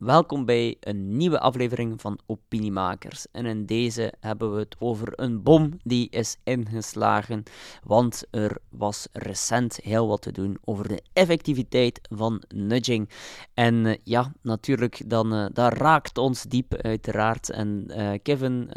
welkom 0.00 0.44
bij 0.44 0.76
een 0.80 1.16
nieuwe 1.16 1.40
aflevering 1.40 2.00
van 2.00 2.18
Opiniemakers. 2.26 3.26
En 3.32 3.46
in 3.46 3.66
deze 3.66 4.12
hebben 4.20 4.52
we 4.54 4.58
het 4.58 4.76
over 4.78 5.12
een 5.14 5.42
bom 5.42 5.78
die 5.82 6.10
is 6.10 6.36
ingeslagen, 6.44 7.42
want 7.84 8.24
er 8.30 8.58
was 8.68 9.08
recent 9.12 9.76
heel 9.82 10.08
wat 10.08 10.22
te 10.22 10.32
doen 10.32 10.58
over 10.64 10.88
de 10.88 11.02
effectiviteit 11.12 12.00
van 12.10 12.42
nudging. 12.54 13.10
En 13.54 13.74
uh, 13.74 13.94
ja, 14.04 14.32
natuurlijk, 14.42 15.02
dan, 15.06 15.34
uh, 15.34 15.46
dat 15.52 15.72
raakt 15.72 16.18
ons 16.18 16.42
diep 16.42 16.74
uiteraard. 16.74 17.50
En 17.50 17.86
uh, 17.88 18.12
Kevin 18.22 18.70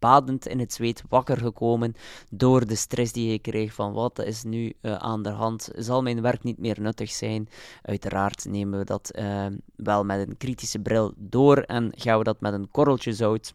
badend 0.00 0.46
in 0.46 0.58
het 0.58 0.72
zweet 0.72 1.02
wakker 1.08 1.36
gekomen 1.36 1.94
door 2.30 2.66
de 2.66 2.74
stress 2.74 3.12
die 3.12 3.32
ik 3.32 3.42
kreeg 3.42 3.72
van 3.72 3.92
wat 3.92 4.18
is 4.18 4.42
nu 4.42 4.72
uh, 4.82 4.94
aan 4.94 5.22
de 5.22 5.30
hand. 5.30 5.68
Zal 5.74 6.02
mijn 6.02 6.22
werk 6.22 6.42
niet 6.42 6.58
meer 6.58 6.80
nuttig 6.80 7.10
zijn? 7.10 7.48
Uiteraard 7.82 8.44
nemen 8.44 8.78
we 8.78 8.84
dat 8.84 9.10
uh, 9.18 9.46
wel 9.76 10.04
met 10.04 10.28
een 10.28 10.36
kritische 10.36 10.78
bril 10.78 11.12
door 11.16 11.56
en 11.56 11.92
gaan 11.96 12.18
we 12.18 12.24
dat 12.24 12.40
met 12.40 12.52
een 12.52 12.70
korreltje 12.70 13.12
zout 13.12 13.54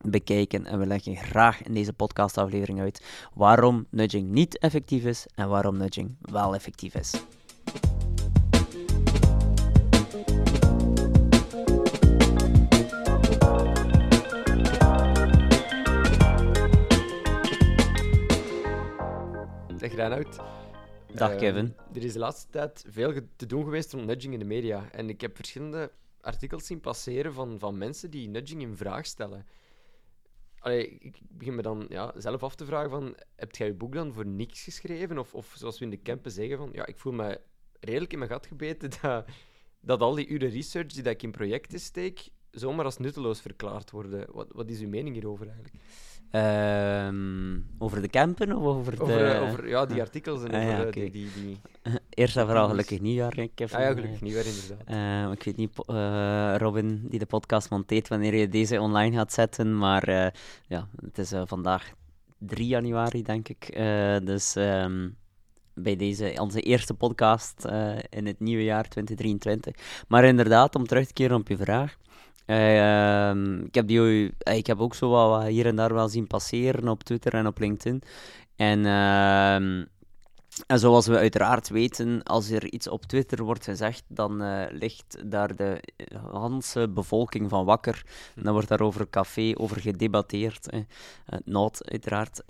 bekijken. 0.00 0.66
En 0.66 0.78
we 0.78 0.86
leggen 0.86 1.16
graag 1.16 1.62
in 1.62 1.74
deze 1.74 1.92
podcastaflevering 1.92 2.80
uit 2.80 3.04
waarom 3.34 3.86
nudging 3.90 4.30
niet 4.30 4.58
effectief 4.58 5.04
is 5.04 5.26
en 5.34 5.48
waarom 5.48 5.76
nudging 5.76 6.16
wel 6.20 6.54
effectief 6.54 6.94
is. 6.94 7.14
Reinoud. 19.98 20.36
Dag 21.14 21.32
Uh, 21.32 21.38
Kevin. 21.38 21.74
er 21.94 22.04
is 22.04 22.12
de 22.12 22.18
laatste 22.18 22.50
tijd 22.50 22.84
veel 22.88 23.12
te 23.36 23.46
doen 23.46 23.64
geweest 23.64 23.92
rond 23.92 24.06
nudging 24.06 24.32
in 24.32 24.38
de 24.38 24.44
media. 24.44 24.90
En 24.90 25.08
ik 25.08 25.20
heb 25.20 25.36
verschillende 25.36 25.92
artikels 26.20 26.66
zien 26.66 26.80
passeren 26.80 27.32
van, 27.32 27.58
van 27.58 27.78
mensen 27.78 28.10
die 28.10 28.28
nudging 28.28 28.62
in 28.62 28.76
vraag 28.76 29.06
stellen. 29.06 29.46
Allee, 30.58 30.88
ik 30.88 31.18
begin 31.28 31.54
me 31.54 31.62
dan 31.62 31.86
ja, 31.88 32.12
zelf 32.16 32.42
af 32.42 32.54
te 32.54 32.64
vragen 32.64 32.90
van... 32.90 33.16
Heb 33.36 33.56
jij 33.56 33.66
je 33.66 33.74
boek 33.74 33.92
dan 33.92 34.12
voor 34.12 34.26
niks 34.26 34.64
geschreven? 34.64 35.18
Of, 35.18 35.34
of 35.34 35.54
zoals 35.56 35.78
we 35.78 35.84
in 35.84 35.90
de 35.90 36.02
campen 36.02 36.30
zeggen 36.30 36.58
van... 36.58 36.68
Ja, 36.72 36.86
ik 36.86 36.98
voel 36.98 37.12
me 37.12 37.40
redelijk 37.80 38.12
in 38.12 38.18
mijn 38.18 38.30
gat 38.30 38.46
gebeten 38.46 38.90
dat, 39.00 39.24
dat 39.80 40.00
al 40.00 40.14
die 40.14 40.28
uren 40.28 40.50
research 40.50 40.92
die 40.92 41.02
dat 41.02 41.12
ik 41.12 41.22
in 41.22 41.30
projecten 41.30 41.80
steek... 41.80 42.28
zomaar 42.50 42.84
als 42.84 42.98
nutteloos 42.98 43.40
verklaard 43.40 43.90
worden. 43.90 44.26
Wat, 44.32 44.46
wat 44.52 44.68
is 44.70 44.80
uw 44.80 44.88
mening 44.88 45.14
hierover 45.14 45.46
eigenlijk? 45.46 45.74
Ehm, 46.30 47.58
over 47.78 48.00
de 48.02 48.08
campen 48.08 48.56
of 48.56 48.64
over 48.64 48.96
de... 48.96 49.02
Over, 49.02 49.30
eh, 49.34 49.42
over 49.42 49.68
ja, 49.68 49.86
die 49.86 50.00
artikels 50.00 50.42
en 50.42 50.50
Ah, 50.54 50.62
ja, 50.62 50.68
over 50.68 50.80
eh, 50.80 50.86
oké. 50.86 51.00
die... 51.00 51.10
die, 51.10 51.28
die... 51.34 51.60
Eerst 52.10 52.36
en 52.36 52.46
vooral 52.46 52.68
gelukkig 52.68 53.00
nieuwjaar, 53.00 53.48
Kevin. 53.54 53.78
Ah 53.78 53.82
ja, 53.84 53.92
gelukkig 53.92 54.20
niet 54.20 54.32
weer 54.32 54.46
inderdaad. 54.46 54.86
Eh, 55.26 55.32
ik 55.32 55.42
weet 55.42 55.56
niet, 55.56 55.70
eh, 55.86 56.54
Robin, 56.58 57.06
die 57.08 57.18
de 57.18 57.26
podcast 57.26 57.70
monteert, 57.70 58.08
wanneer 58.08 58.34
je 58.34 58.48
deze 58.48 58.80
online 58.80 59.16
gaat 59.16 59.32
zetten. 59.32 59.78
Maar 59.78 60.02
eh, 60.02 60.30
ja, 60.66 60.88
het 61.04 61.18
is 61.18 61.32
eh, 61.32 61.42
vandaag 61.46 61.92
3 62.38 62.66
januari, 62.66 63.22
denk 63.22 63.48
ik. 63.48 63.64
Eh, 63.68 64.16
dus 64.22 64.56
ehm, 64.56 65.08
bij 65.74 65.96
deze, 65.96 66.36
onze 66.40 66.60
eerste 66.60 66.94
podcast 66.94 67.64
eh, 67.64 67.96
in 68.10 68.26
het 68.26 68.40
nieuwe 68.40 68.64
jaar 68.64 68.88
2023. 68.88 70.04
Maar 70.08 70.24
inderdaad, 70.24 70.74
om 70.74 70.86
terug 70.86 71.06
te 71.06 71.12
keren 71.12 71.36
op 71.36 71.48
je 71.48 71.56
vraag. 71.56 71.96
Eh, 72.48 73.28
ehm, 73.28 73.60
ik, 73.60 73.74
heb 73.74 73.86
die, 73.86 74.34
eh, 74.38 74.56
ik 74.56 74.66
heb 74.66 74.80
ook 74.80 74.94
zo 74.94 75.08
wat, 75.10 75.46
hier 75.46 75.66
en 75.66 75.76
daar 75.76 75.94
wel 75.94 76.08
zien 76.08 76.26
passeren 76.26 76.88
op 76.88 77.02
Twitter 77.02 77.34
en 77.34 77.46
op 77.46 77.58
LinkedIn. 77.58 78.02
En 78.56 78.86
ehm, 78.86 79.84
en 80.66 80.78
zoals 80.78 81.06
we 81.06 81.16
uiteraard 81.16 81.68
weten, 81.68 82.22
als 82.22 82.50
er 82.50 82.72
iets 82.72 82.88
op 82.88 83.04
Twitter 83.04 83.44
wordt 83.44 83.64
gezegd, 83.64 84.04
dan 84.08 84.42
eh, 84.42 84.64
ligt 84.70 85.30
daar 85.30 85.56
de 85.56 85.80
hele 86.32 86.88
bevolking 86.88 87.48
van 87.48 87.64
wakker. 87.64 88.02
En 88.36 88.42
dan 88.42 88.52
wordt 88.52 88.68
daar 88.68 88.80
over 88.80 89.10
café 89.10 89.52
over 89.56 89.80
gedebatteerd. 89.80 90.70
Eh. 90.70 90.80
Not, 91.44 91.90
uiteraard. 91.90 92.42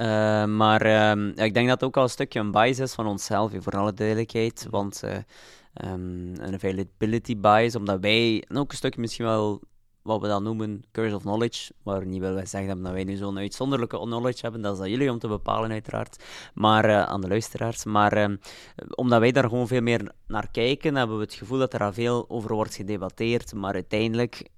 Maar 0.57 0.83
ehm, 0.83 1.29
ik 1.29 1.55
denk 1.55 1.69
dat 1.69 1.81
het 1.81 1.85
ook 1.85 1.97
al 1.97 2.03
een 2.03 2.09
stukje 2.09 2.41
een 2.41 2.51
bias 2.51 2.79
is 2.79 2.95
van 2.95 3.07
onszelf, 3.07 3.53
voor 3.59 3.77
alle 3.77 3.95
duidelijkheid. 3.95 4.67
Want 4.71 5.03
een 5.73 6.55
availability 6.55 7.37
bias, 7.37 7.75
omdat 7.75 8.01
wij, 8.01 8.45
ook 8.55 8.71
een 8.71 8.77
stukje 8.77 9.01
misschien 9.01 9.25
wel 9.25 9.61
wat 10.09 10.21
we 10.21 10.27
dan 10.27 10.43
noemen 10.43 10.85
curse 10.93 11.15
of 11.15 11.23
knowledge, 11.23 11.73
waar 11.83 12.07
niet 12.07 12.21
willen 12.21 12.47
zeggen 12.49 12.83
dat 12.83 12.93
wij 12.93 13.05
nu 13.05 13.17
zo'n 13.17 13.39
uitzonderlijke 13.39 13.99
knowledge 13.99 14.41
hebben, 14.43 14.63
dat 14.63 14.75
is 14.75 14.81
aan 14.81 14.91
jullie 14.91 15.11
om 15.11 15.19
te 15.19 15.29
bepalen 15.29 15.71
uiteraard, 15.71 16.25
maar 16.55 16.85
eh, 16.85 17.03
aan 17.03 17.21
de 17.21 17.29
luisteraars. 17.29 17.85
Maar 17.85 18.13
eh, 18.13 18.29
omdat 18.95 19.21
wij 19.21 19.33
daar 19.33 19.49
gewoon 19.49 19.69
veel 19.69 19.81
meer 19.81 20.13
naar 20.27 20.51
kijken, 20.51 20.95
hebben 20.95 21.17
we 21.17 21.23
het 21.23 21.35
gevoel 21.35 21.59
dat 21.59 21.75
er 21.75 21.83
al 21.83 21.93
veel 21.93 22.25
over 22.29 22.55
wordt 22.55 22.75
gedebatteerd, 22.75 23.55
maar 23.55 23.75
uiteindelijk, 23.75 24.49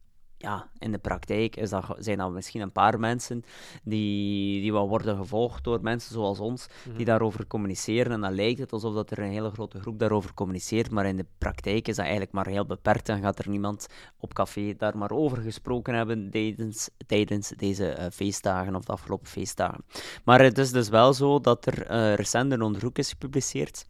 ja, 0.42 0.68
in 0.78 0.92
de 0.92 0.98
praktijk 0.98 1.56
is 1.56 1.70
dat, 1.70 1.84
zijn 1.98 2.18
dat 2.18 2.30
misschien 2.30 2.60
een 2.60 2.72
paar 2.72 3.00
mensen 3.00 3.42
die, 3.82 4.60
die 4.60 4.72
wel 4.72 4.88
worden 4.88 5.16
gevolgd 5.16 5.64
door 5.64 5.78
mensen 5.82 6.12
zoals 6.12 6.38
ons, 6.38 6.66
die 6.96 7.04
daarover 7.04 7.46
communiceren. 7.46 8.12
En 8.12 8.20
dan 8.20 8.34
lijkt 8.34 8.58
het 8.58 8.72
alsof 8.72 8.94
dat 8.94 9.10
er 9.10 9.18
een 9.18 9.30
hele 9.30 9.50
grote 9.50 9.80
groep 9.80 9.98
daarover 9.98 10.34
communiceert, 10.34 10.90
maar 10.90 11.06
in 11.06 11.16
de 11.16 11.26
praktijk 11.38 11.88
is 11.88 11.96
dat 11.96 12.04
eigenlijk 12.04 12.34
maar 12.34 12.46
heel 12.46 12.66
beperkt 12.66 13.08
en 13.08 13.20
gaat 13.20 13.38
er 13.38 13.48
niemand 13.48 13.86
op 14.18 14.34
café 14.34 14.74
daar 14.76 14.98
maar 14.98 15.10
over 15.10 15.38
gesproken 15.38 15.94
hebben 15.94 16.30
tijdens, 16.30 16.90
tijdens 17.06 17.48
deze 17.48 17.88
eh, 17.88 18.10
feestdagen 18.10 18.74
of 18.74 18.84
de 18.84 18.92
afgelopen 18.92 19.26
feestdagen. 19.28 19.84
Maar 20.24 20.42
het 20.42 20.58
is 20.58 20.72
dus 20.72 20.88
wel 20.88 21.12
zo 21.12 21.40
dat 21.40 21.66
er 21.66 21.86
eh, 21.86 22.14
recent 22.14 22.52
een 22.52 22.62
onderzoek 22.62 22.98
is 22.98 23.08
gepubliceerd. 23.08 23.88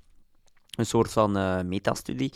Een 0.70 0.86
soort 0.86 1.12
van 1.12 1.36
eh, 1.36 1.60
metastudie, 1.62 2.32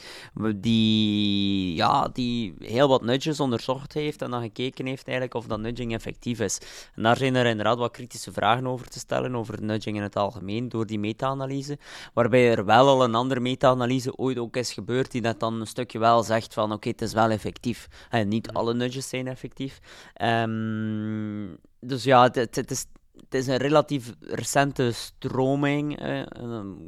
die, 0.56 1.75
ja, 1.75 2.09
die 2.12 2.55
heel 2.59 2.89
wat 2.89 3.03
nudges 3.03 3.41
onderzocht 3.41 3.93
heeft 3.93 4.22
en 4.22 4.31
dan 4.31 4.43
gekeken 4.43 4.87
heeft 4.87 5.06
eigenlijk 5.06 5.37
of 5.37 5.47
dat 5.47 5.61
nudging 5.61 5.93
effectief 5.93 6.41
is. 6.41 6.59
En 6.94 7.03
daar 7.03 7.17
zijn 7.17 7.34
er 7.34 7.47
inderdaad 7.47 7.78
wat 7.78 7.91
kritische 7.91 8.33
vragen 8.33 8.67
over 8.67 8.89
te 8.89 8.99
stellen, 8.99 9.37
over 9.37 9.62
nudging 9.62 9.97
in 9.97 10.03
het 10.03 10.17
algemeen, 10.17 10.69
door 10.69 10.87
die 10.87 10.99
meta-analyse. 10.99 11.78
Waarbij 12.15 12.50
er 12.50 12.65
wel 12.65 12.89
al 12.89 13.05
een 13.05 13.15
andere 13.15 13.41
meta-analyse 13.41 14.17
ooit 14.17 14.39
ook 14.39 14.56
is 14.56 14.73
gebeurd, 14.73 15.11
die 15.11 15.23
dat 15.23 15.41
dan 15.41 15.61
een 15.61 15.67
stukje 15.67 15.99
wel 15.99 16.23
zegt 16.23 16.55
van 16.55 16.73
oké, 16.73 16.89
het 16.89 17.03
is 17.03 17.12
wel 17.12 17.31
effectief. 17.31 17.89
En 18.11 18.28
niet 18.28 18.50
alle 18.50 18.75
nudges 18.75 19.09
zijn 19.09 19.27
effectief. 19.27 19.81
Ehm, 20.15 21.55
dus 21.81 22.05
ja, 22.05 22.23
het, 22.23 22.34
het, 22.34 22.56
het 22.56 22.71
is, 22.71 22.87
het 23.34 23.43
is 23.43 23.49
een 23.49 23.61
relatief 23.61 24.15
recente 24.21 24.93
stroming, 24.93 25.99
eh, 25.99 26.22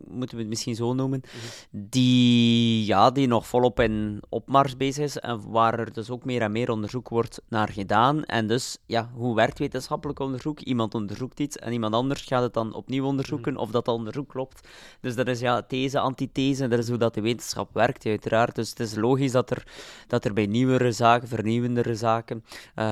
moeten 0.09 0.37
we 0.37 0.43
het 0.43 0.49
misschien 0.49 0.75
zo 0.75 0.95
noemen, 0.95 1.21
die, 1.71 2.85
ja, 2.85 3.11
die 3.11 3.27
nog 3.27 3.47
volop 3.47 3.81
in 3.81 4.23
opmars 4.29 4.77
bezig 4.77 5.05
is 5.05 5.19
en 5.19 5.51
waar 5.51 5.79
er 5.79 5.93
dus 5.93 6.11
ook 6.11 6.25
meer 6.25 6.43
en 6.43 6.53
meer 6.53 6.71
onderzoek 6.71 7.09
wordt 7.09 7.41
naar 7.49 7.69
gedaan. 7.69 8.25
En 8.25 8.47
dus, 8.47 8.79
ja, 8.87 9.11
hoe 9.15 9.35
werkt 9.35 9.59
wetenschappelijk 9.59 10.19
onderzoek? 10.19 10.61
Iemand 10.61 10.95
onderzoekt 10.95 11.41
iets 11.41 11.57
en 11.57 11.73
iemand 11.73 11.95
anders 11.95 12.23
gaat 12.23 12.43
het 12.43 12.55
dan 12.55 12.75
opnieuw 12.75 13.05
onderzoeken 13.05 13.57
of 13.57 13.71
dat 13.71 13.89
onderzoek 13.89 14.29
klopt. 14.29 14.69
Dus 15.01 15.15
dat 15.15 15.29
is 15.29 15.41
ja, 15.41 15.63
these, 15.63 15.99
antithese, 15.99 16.69
dat 16.69 16.79
is 16.79 16.89
hoe 16.89 16.99
dat 16.99 17.15
de 17.15 17.21
wetenschap 17.21 17.75
werkt, 17.75 18.07
uiteraard. 18.07 18.55
Dus 18.55 18.71
het 18.71 18.81
is 18.81 18.95
logisch 18.95 19.33
dat 19.33 19.51
er, 19.51 19.67
dat 20.07 20.25
er 20.25 20.33
bij 20.33 20.47
nieuwere 20.47 20.93
zaken, 20.93 21.29
vernieuwendere 21.29 21.95
zaken, 21.95 22.45
eh, 22.75 22.85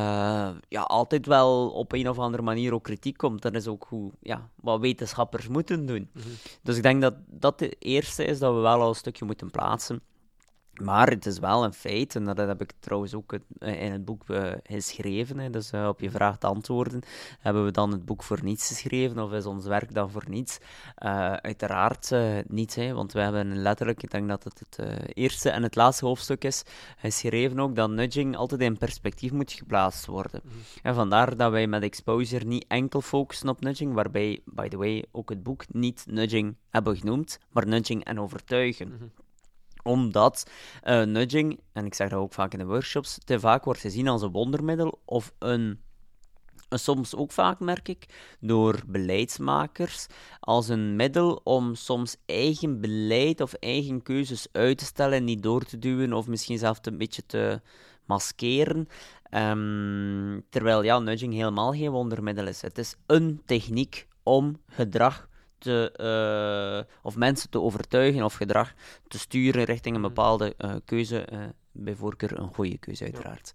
ja, 0.69 0.83
altijd 0.83 1.27
wel 1.27 1.71
op 1.71 1.93
een 1.93 2.09
of 2.09 2.19
andere 2.19 2.43
manier 2.43 2.75
ook 2.75 2.83
kritiek 2.83 3.17
komt. 3.17 3.44
Dat 3.53 3.63
is 3.63 3.69
ook 3.69 3.87
hoe, 3.89 4.13
ja, 4.21 4.49
wat 4.55 4.81
wetenschappers 4.81 5.49
moeten 5.49 5.87
doen. 5.87 6.11
Dus 6.63 6.77
ik 6.77 6.83
denk 6.83 7.03
dat 7.03 7.15
dat 7.27 7.59
de 7.59 7.69
eerste 7.69 8.25
is 8.25 8.39
dat 8.39 8.55
we 8.55 8.61
wel 8.61 8.81
al 8.81 8.89
een 8.89 8.95
stukje 8.95 9.25
moeten 9.25 9.51
plaatsen. 9.51 10.03
Maar 10.83 11.11
het 11.11 11.27
is 11.27 11.39
wel 11.39 11.65
een 11.65 11.73
feit, 11.73 12.17
en 12.17 12.25
dat 12.25 12.37
heb 12.37 12.61
ik 12.61 12.73
trouwens 12.79 13.15
ook 13.15 13.33
eh, 13.33 13.83
in 13.83 13.93
het 13.93 14.05
boek 14.05 14.29
eh, 14.29 14.53
geschreven. 14.63 15.53
Dus 15.53 15.71
eh, 15.71 15.89
op 15.89 16.01
je 16.01 16.11
vraag 16.11 16.39
te 16.39 16.47
antwoorden, 16.47 17.03
hebben 17.41 17.65
we 17.65 17.71
dan 17.71 17.91
het 17.93 18.05
boek 18.05 18.23
voor 18.23 18.39
niets 18.43 18.69
geschreven, 18.69 19.19
of 19.19 19.33
is 19.33 19.47
ons 19.47 19.67
werk 19.67 19.95
dan 19.95 20.11
voor 20.11 20.25
niets? 20.29 20.59
Uiteraard 20.95 22.11
niet, 22.47 22.75
hè, 22.75 22.93
want 22.93 23.13
we 23.13 23.21
hebben 23.21 23.57
letterlijk, 23.57 24.03
ik 24.03 24.11
denk 24.11 24.29
dat 24.29 24.45
het 24.45 24.59
het 24.59 25.07
eerste 25.15 25.51
en 25.51 25.63
het 25.63 25.75
laatste 25.75 26.07
hoofdstuk 26.07 26.45
is, 26.45 26.63
geschreven 26.97 27.61
ook 27.61 27.77
dat 27.77 27.91
nudging 27.91 28.37
altijd 28.37 28.61
in 28.61 28.79
perspectief 28.79 29.33
moet 29.33 29.53
geplaatst 29.53 30.07
worden. 30.07 30.41
En 30.83 30.95
vandaar 30.95 31.37
dat 31.37 31.51
wij 31.51 31.67
met 31.67 31.83
exposure 31.83 32.45
niet 32.45 32.65
enkel 32.69 33.01
focussen 33.01 33.49
op 33.49 33.61
nudging, 33.61 33.95
waarbij, 33.95 34.41
by 34.45 34.69
the 34.69 34.77
way, 34.77 35.05
ook 35.13 35.29
het 35.29 35.43
boek 35.43 35.65
niet 35.73 36.05
nudging 36.09 36.57
hebben 36.71 36.97
genoemd, 36.97 37.39
maar 37.51 37.67
nudging 37.67 38.05
en 38.05 38.21
overtuigen 38.21 39.13
omdat 39.85 40.51
eh, 40.83 41.03
nudging, 41.03 41.61
en 41.73 41.87
ik 41.87 41.95
zeg 41.95 42.09
dat 42.09 42.21
ook 42.21 42.33
vaak 42.33 42.53
in 42.53 42.59
de 42.59 42.67
workshops, 42.67 43.19
te 43.25 43.41
vaak 43.41 43.65
wordt 43.65 43.81
gezien 43.81 44.09
als 44.09 44.23
een 44.23 44.31
wondermiddel 44.31 45.01
of 45.05 45.33
een, 45.39 45.79
en 46.69 46.79
soms 46.79 47.15
ook 47.15 47.33
vaak 47.33 47.61
merk 47.61 47.89
ik, 47.89 48.07
door 48.41 48.81
beleidsmakers, 48.87 50.07
als 50.41 50.69
een 50.69 50.97
middel 50.97 51.41
om 51.45 51.75
soms 51.75 52.17
eigen 52.27 52.81
beleid 52.81 53.41
of 53.41 53.53
eigen 53.53 54.03
keuzes 54.03 54.47
uit 54.53 54.79
te 54.79 54.85
stellen 54.85 55.19
en 55.19 55.25
niet 55.25 55.43
door 55.43 55.65
te 55.65 55.79
duwen 55.79 56.13
of 56.13 56.27
misschien 56.27 56.59
zelfs 56.59 56.81
een 56.83 56.99
beetje 56.99 57.27
te 57.27 57.61
maskeren. 58.05 58.89
Ehm, 59.31 60.41
terwijl 60.51 60.83
ja, 60.83 60.99
nudging 60.99 61.35
helemaal 61.35 61.73
geen 61.73 61.91
wondermiddel 61.91 62.47
is. 62.47 62.63
Het 62.63 62.79
is 62.79 62.97
een 63.07 63.43
techniek 63.45 64.07
om 64.23 64.61
gedrag 64.69 65.29
te, 65.65 66.87
eh, 66.87 66.95
of 67.03 67.17
mensen 67.17 67.51
te 67.51 67.61
overtuigen 67.61 68.25
of 68.25 68.35
gedrag 68.35 68.75
te 69.09 69.19
sturen 69.19 69.65
richting 69.65 69.97
een 69.97 70.03
bepaalde 70.03 70.55
eh, 70.57 70.75
keuze, 70.85 71.25
eh, 71.25 71.39
bij 71.73 71.95
voorkeur 71.95 72.39
een 72.39 72.55
goede 72.55 72.79
keuze, 72.79 73.05
uiteraard. 73.05 73.53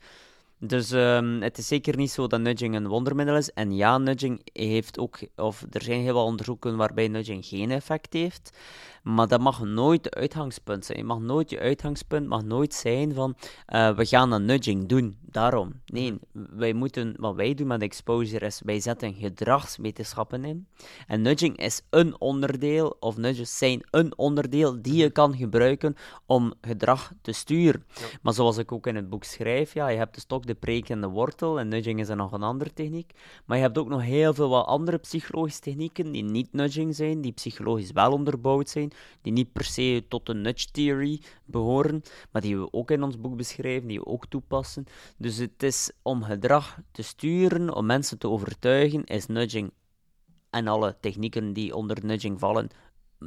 Dus 0.59 0.91
ehm, 0.91 1.41
het 1.41 1.57
is 1.57 1.67
zeker 1.67 1.97
niet 1.97 2.11
zo 2.11 2.27
dat 2.27 2.41
nudging 2.41 2.75
een 2.75 2.87
wondermiddel 2.87 3.35
is. 3.35 3.51
En 3.53 3.75
ja, 3.75 3.97
nudging 3.97 4.41
heeft 4.53 4.99
ook, 4.99 5.19
of 5.35 5.65
er 5.69 5.81
zijn 5.81 6.01
heel 6.01 6.13
wat 6.13 6.25
onderzoeken 6.25 6.77
waarbij 6.77 7.07
nudging 7.07 7.45
geen 7.45 7.71
effect 7.71 8.13
heeft. 8.13 8.57
Maar 9.03 9.27
dat 9.27 9.39
mag 9.39 9.63
nooit 9.63 10.03
de 10.03 10.11
uitgangspunt 10.11 10.85
zijn. 10.85 10.97
Je 10.97 11.03
mag 11.03 11.19
nooit 11.19 11.49
je 11.49 11.59
uitgangspunt 11.59 12.27
mag 12.27 12.43
nooit 12.43 12.73
zijn 12.73 13.13
van 13.13 13.35
uh, 13.67 13.95
we 13.95 14.05
gaan 14.05 14.31
een 14.31 14.45
nudging 14.45 14.87
doen. 14.87 15.17
Daarom. 15.21 15.81
Nee, 15.85 16.19
wij 16.31 16.73
moeten, 16.73 17.13
wat 17.17 17.35
wij 17.35 17.53
doen 17.53 17.67
met 17.67 17.81
exposure 17.81 18.45
is 18.45 18.61
wij 18.65 18.79
zetten 18.79 19.13
gedragswetenschappen 19.13 20.45
in. 20.45 20.67
En 21.07 21.21
nudging 21.21 21.57
is 21.57 21.81
een 21.89 22.21
onderdeel, 22.21 22.97
of 22.99 23.17
nudges 23.17 23.57
zijn 23.57 23.81
een 23.91 24.17
onderdeel 24.17 24.81
die 24.81 24.95
je 24.95 25.09
kan 25.09 25.35
gebruiken 25.35 25.95
om 26.25 26.53
gedrag 26.61 27.11
te 27.21 27.31
sturen. 27.31 27.85
Maar 28.21 28.33
zoals 28.33 28.57
ik 28.57 28.71
ook 28.71 28.87
in 28.87 28.95
het 28.95 29.09
boek 29.09 29.23
schrijf, 29.23 29.73
ja, 29.73 29.87
je 29.87 29.97
hebt 29.97 30.13
de 30.13 30.19
stok, 30.19 30.47
de 30.49 30.55
preek 30.55 30.89
en 30.89 31.01
de 31.01 31.07
wortel. 31.07 31.59
En 31.59 31.67
nudging 31.67 31.99
is 31.99 32.09
er 32.09 32.15
nog 32.15 32.31
een 32.31 32.43
andere 32.43 32.73
techniek. 32.73 33.11
Maar 33.45 33.57
je 33.57 33.63
hebt 33.63 33.77
ook 33.77 33.87
nog 33.87 34.01
heel 34.01 34.33
veel 34.33 34.49
wat 34.49 34.65
andere 34.65 34.97
psychologische 34.97 35.61
technieken 35.61 36.11
die 36.11 36.23
niet 36.23 36.53
nudging 36.53 36.95
zijn, 36.95 37.21
die 37.21 37.31
psychologisch 37.31 37.91
wel 37.91 38.11
onderbouwd 38.11 38.69
zijn 38.69 38.91
die 39.21 39.33
niet 39.33 39.51
per 39.51 39.63
se 39.63 40.05
tot 40.07 40.25
de 40.25 40.33
nudge 40.33 40.71
theory 40.71 41.21
behoren, 41.45 42.01
maar 42.31 42.41
die 42.41 42.57
we 42.57 42.73
ook 42.73 42.91
in 42.91 43.03
ons 43.03 43.19
boek 43.19 43.35
beschrijven, 43.35 43.87
die 43.87 43.99
we 43.99 44.05
ook 44.05 44.25
toepassen. 44.25 44.85
Dus 45.17 45.37
het 45.37 45.63
is 45.63 45.91
om 46.01 46.23
gedrag 46.23 46.79
te 46.91 47.01
sturen, 47.01 47.75
om 47.75 47.85
mensen 47.85 48.17
te 48.17 48.29
overtuigen, 48.29 49.03
is 49.03 49.25
nudging 49.25 49.71
en 50.49 50.67
alle 50.67 50.97
technieken 50.99 51.53
die 51.53 51.75
onder 51.75 52.05
nudging 52.05 52.39
vallen 52.39 52.69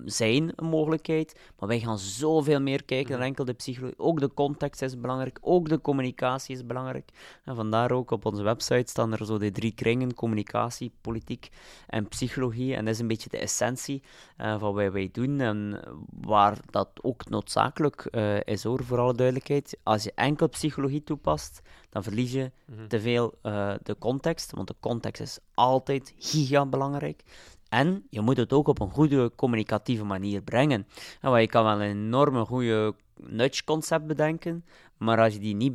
zijn 0.05 0.53
een 0.57 0.67
mogelijkheid, 0.67 1.41
maar 1.59 1.69
wij 1.69 1.81
gaan 1.81 1.99
zoveel 1.99 2.61
meer 2.61 2.85
kijken 2.85 3.11
naar 3.11 3.19
mhm. 3.19 3.27
enkel 3.27 3.45
de 3.45 3.53
psychologie. 3.53 3.99
Ook 3.99 4.21
de 4.21 4.35
context 4.35 4.83
is 4.83 5.01
belangrijk, 5.01 5.39
ook 5.41 5.69
de 5.69 5.81
communicatie 5.81 6.55
is 6.55 6.67
belangrijk. 6.67 7.11
En 7.45 7.57
vandaar 7.57 7.91
ook 7.91 8.11
op 8.11 8.25
onze 8.25 8.43
website 8.43 8.91
staan 8.91 9.13
er 9.13 9.27
zo 9.27 9.39
de 9.39 9.51
drie 9.51 9.73
kringen: 9.73 10.15
communicatie, 10.15 10.93
politiek 11.01 11.49
en 11.87 12.09
psychologie. 12.09 12.75
En 12.75 12.85
dat 12.85 12.95
is 12.95 13.01
een 13.01 13.07
beetje 13.07 13.29
de 13.29 13.39
essentie 13.39 14.03
uh, 14.39 14.59
van 14.59 14.75
wat 14.75 14.93
wij 14.93 15.09
doen 15.13 15.41
en 15.41 15.81
waar 16.21 16.59
dat 16.71 16.89
ook 17.03 17.29
noodzakelijk 17.29 18.09
uh, 18.11 18.41
is 18.45 18.63
hoor, 18.63 18.85
voor 18.85 18.99
alle 18.99 19.15
duidelijkheid. 19.15 19.79
Als 19.83 20.03
je 20.03 20.13
enkel 20.15 20.49
psychologie 20.49 21.05
toepast, 21.05 21.61
dan 21.91 22.03
verlies 22.03 22.33
je 22.33 22.51
mhm. 22.67 22.87
te 22.87 23.01
veel 23.01 23.35
uh, 23.43 23.75
de 23.83 23.99
context, 23.99 24.53
want 24.53 24.69
de 24.69 24.77
context 24.81 25.21
is 25.23 25.39
altijd 25.55 26.15
giga 26.19 26.67
belangrijk. 26.67 27.23
En 27.73 28.07
je 28.11 28.21
moet 28.21 28.37
het 28.37 28.53
ook 28.53 28.69
op 28.69 28.81
een 28.81 28.91
goede 28.91 29.33
communicatieve 29.37 30.05
manier 30.05 30.43
brengen. 30.43 30.87
En 31.21 31.41
je 31.41 31.47
kan 31.47 31.65
wel 31.65 31.83
een 31.83 31.91
enorme 31.91 32.45
goede 32.45 32.95
nudge-concept 33.17 34.07
bedenken, 34.07 34.65
maar 34.97 35.19
als 35.19 35.33
je 35.33 35.39
die 35.39 35.55
niet 35.55 35.75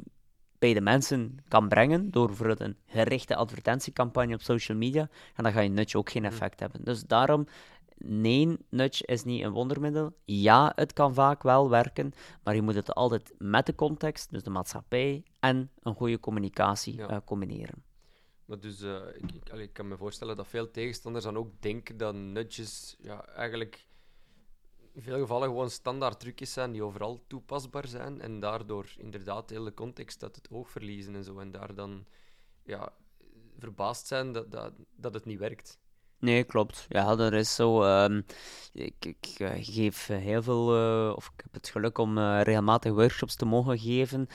bij 0.59 0.73
de 0.73 0.81
mensen 0.81 1.37
kan 1.47 1.67
brengen 1.67 2.11
door 2.11 2.27
bijvoorbeeld 2.27 2.59
een 2.59 2.77
gerichte 2.85 3.35
advertentiecampagne 3.35 4.33
op 4.33 4.41
social 4.41 4.77
media, 4.77 5.09
dan 5.35 5.51
ga 5.51 5.59
je 5.59 5.69
nudge 5.69 5.97
ook 5.97 6.09
geen 6.09 6.25
effect 6.25 6.59
hebben. 6.59 6.83
Dus 6.83 7.03
daarom, 7.03 7.47
nee, 7.97 8.57
nudge 8.69 9.05
is 9.05 9.23
niet 9.23 9.43
een 9.43 9.51
wondermiddel. 9.51 10.13
Ja, 10.25 10.71
het 10.75 10.93
kan 10.93 11.13
vaak 11.13 11.43
wel 11.43 11.69
werken, 11.69 12.13
maar 12.43 12.55
je 12.55 12.61
moet 12.61 12.75
het 12.75 12.93
altijd 12.93 13.33
met 13.37 13.65
de 13.65 13.75
context, 13.75 14.31
dus 14.31 14.43
de 14.43 14.49
maatschappij, 14.49 15.23
en 15.39 15.71
een 15.79 15.95
goede 15.95 16.19
communicatie 16.19 17.05
eh, 17.05 17.17
combineren. 17.25 17.86
Maar 18.47 18.59
dus, 18.59 18.81
uh, 18.81 19.07
ik, 19.13 19.31
ik, 19.31 19.49
ik, 19.49 19.73
kan 19.73 19.87
me 19.87 19.97
voorstellen 19.97 20.35
dat 20.35 20.47
veel 20.47 20.71
tegenstanders 20.71 21.25
dan 21.25 21.37
ook 21.37 21.61
denken 21.61 21.97
dat 21.97 22.15
nudges 22.15 22.95
ja, 22.99 23.25
eigenlijk 23.25 23.87
in 24.93 25.01
veel 25.01 25.19
gevallen 25.19 25.47
gewoon 25.47 25.69
standaard 25.69 26.19
trucjes 26.19 26.53
zijn 26.53 26.71
die 26.71 26.83
overal 26.83 27.23
toepasbaar 27.27 27.87
zijn. 27.87 28.21
En 28.21 28.39
daardoor 28.39 28.93
inderdaad 28.97 29.49
heel 29.49 29.63
de 29.63 29.73
context 29.73 30.23
uit 30.23 30.35
het 30.35 30.49
oog 30.51 30.69
verliezen 30.69 31.15
en 31.15 31.23
zo. 31.23 31.39
En 31.39 31.51
daar 31.51 31.75
dan 31.75 32.05
ja, 32.63 32.93
verbaasd 33.57 34.07
zijn 34.07 34.31
dat, 34.31 34.51
dat, 34.51 34.73
dat 34.95 35.13
het 35.13 35.25
niet 35.25 35.39
werkt. 35.39 35.79
Nee, 36.19 36.43
klopt. 36.43 36.85
Ja, 36.89 37.15
dat 37.15 37.33
is 37.33 37.55
zo. 37.55 37.83
Um, 37.83 38.25
ik, 38.73 38.95
ik 38.99 39.35
uh, 39.37 39.49
geef 39.55 40.07
heel 40.07 40.43
veel, 40.43 40.77
uh, 40.77 41.15
of 41.15 41.25
ik 41.25 41.43
heb 41.43 41.53
het 41.53 41.69
geluk 41.69 41.97
om 41.97 42.17
uh, 42.17 42.39
regelmatig 42.43 42.91
workshops 42.91 43.35
te 43.35 43.45
mogen 43.45 43.79
geven, 43.79 44.27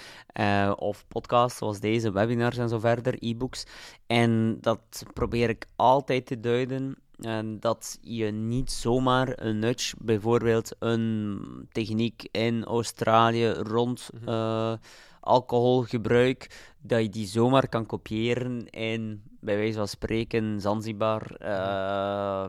of 0.76 1.04
podcasts 1.08 1.58
zoals 1.58 1.80
deze, 1.80 2.12
webinars 2.12 2.56
en 2.56 2.68
zo 2.68 2.78
verder, 2.78 3.14
e-books. 3.18 3.66
En 4.06 4.58
dat 4.60 5.04
probeer 5.12 5.48
ik 5.48 5.66
altijd 5.76 6.26
te 6.26 6.40
duiden. 6.40 6.96
En 7.20 7.60
dat 7.60 7.98
je 8.00 8.30
niet 8.30 8.70
zomaar 8.70 9.32
een 9.34 9.58
nudge, 9.58 9.96
bijvoorbeeld 9.98 10.76
een 10.78 11.68
techniek 11.72 12.28
in 12.30 12.64
Australië 12.64 13.48
rond 13.48 14.10
mm 14.24 14.78
alcoholgebruik, 15.22 16.72
dat 16.80 17.02
je 17.02 17.08
die 17.08 17.26
zomaar 17.26 17.68
kan 17.68 17.86
kopiëren 17.86 18.70
in 18.70 19.22
bij 19.42 19.56
wijze 19.56 19.78
van 19.78 19.88
spreken, 19.88 20.60
Zanzibar, 20.60 21.36
uh, 21.42 22.46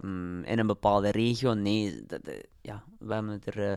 in 0.51 0.60
een 0.60 0.68
bepaalde 0.68 1.10
regio. 1.10 1.54
Nee, 1.54 2.06
dat, 2.06 2.22
ja, 2.62 2.84
we 3.00 3.13
hebben 3.13 3.31
het 3.31 3.45
er 3.45 3.72
uh, 3.72 3.75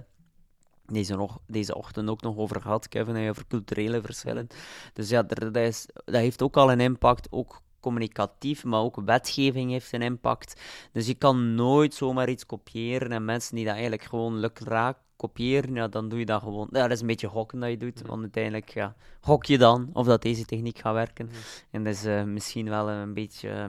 deze, 0.86 1.16
nog, 1.16 1.38
deze 1.46 1.74
ochtend 1.74 2.08
ook 2.08 2.22
nog 2.22 2.36
over 2.36 2.60
gehad, 2.60 2.88
Kevin, 2.88 3.28
over 3.28 3.46
culturele 3.46 4.00
verschillen. 4.00 4.46
Dus 4.92 5.08
ja, 5.08 5.22
dat, 5.22 5.56
is, 5.56 5.86
dat 6.04 6.14
heeft 6.14 6.42
ook 6.42 6.56
al 6.56 6.72
een 6.72 6.80
impact, 6.80 7.26
ook 7.30 7.60
communicatief, 7.80 8.64
maar 8.64 8.80
ook 8.80 9.00
wetgeving 9.04 9.70
heeft 9.70 9.92
een 9.92 10.02
impact. 10.02 10.60
Dus 10.92 11.06
je 11.06 11.14
kan 11.14 11.54
nooit 11.54 11.94
zomaar 11.94 12.28
iets 12.28 12.46
kopiëren 12.46 13.12
en 13.12 13.24
mensen 13.24 13.54
die 13.54 13.64
dat 13.64 13.72
eigenlijk 13.72 14.02
gewoon 14.02 14.38
lukraak 14.38 14.98
kopiëren, 15.16 15.74
ja, 15.74 15.88
dan 15.88 16.08
doe 16.08 16.18
je 16.18 16.26
dat 16.26 16.42
gewoon. 16.42 16.68
Ja, 16.70 16.82
dat 16.82 16.90
is 16.90 17.00
een 17.00 17.06
beetje 17.06 17.28
gokken 17.28 17.60
dat 17.60 17.70
je 17.70 17.76
doet, 17.76 18.02
want 18.02 18.22
uiteindelijk 18.22 18.68
ja, 18.68 18.94
gok 19.20 19.44
je 19.44 19.58
dan 19.58 19.90
of 19.92 20.06
dat 20.06 20.22
deze 20.22 20.44
techniek 20.44 20.78
gaat 20.78 20.94
werken. 20.94 21.30
En 21.70 21.84
dat 21.84 21.92
is 21.92 22.04
uh, 22.04 22.22
misschien 22.22 22.68
wel 22.68 22.90
een 22.90 23.14
beetje 23.14 23.48
uh, 23.48 23.64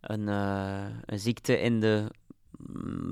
een, 0.00 0.28
uh, 0.28 0.86
een, 1.04 1.18
ziekte 1.18 1.60
in 1.60 1.80
de. 1.80 2.12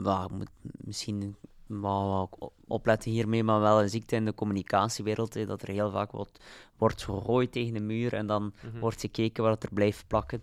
Uh, 0.04 0.26
moet 0.26 0.50
misschien 0.62 1.36
wel 1.66 2.28
opletten 2.66 3.10
hiermee, 3.10 3.44
maar 3.44 3.60
wel 3.60 3.82
een 3.82 3.88
ziekte 3.88 4.16
in 4.16 4.24
de 4.24 4.34
communicatiewereld. 4.34 5.34
Hè, 5.34 5.46
dat 5.46 5.62
er 5.62 5.68
heel 5.68 5.90
vaak 5.90 6.10
wordt, 6.10 6.44
wordt 6.76 7.02
gegooid 7.02 7.52
tegen 7.52 7.74
de 7.74 7.80
muur 7.80 8.12
en 8.12 8.26
dan 8.26 8.42
mm 8.42 8.80
wordt 8.80 9.00
gekeken 9.00 9.44
wat 9.44 9.62
er 9.62 9.72
blijft 9.72 10.06
plakken. 10.06 10.40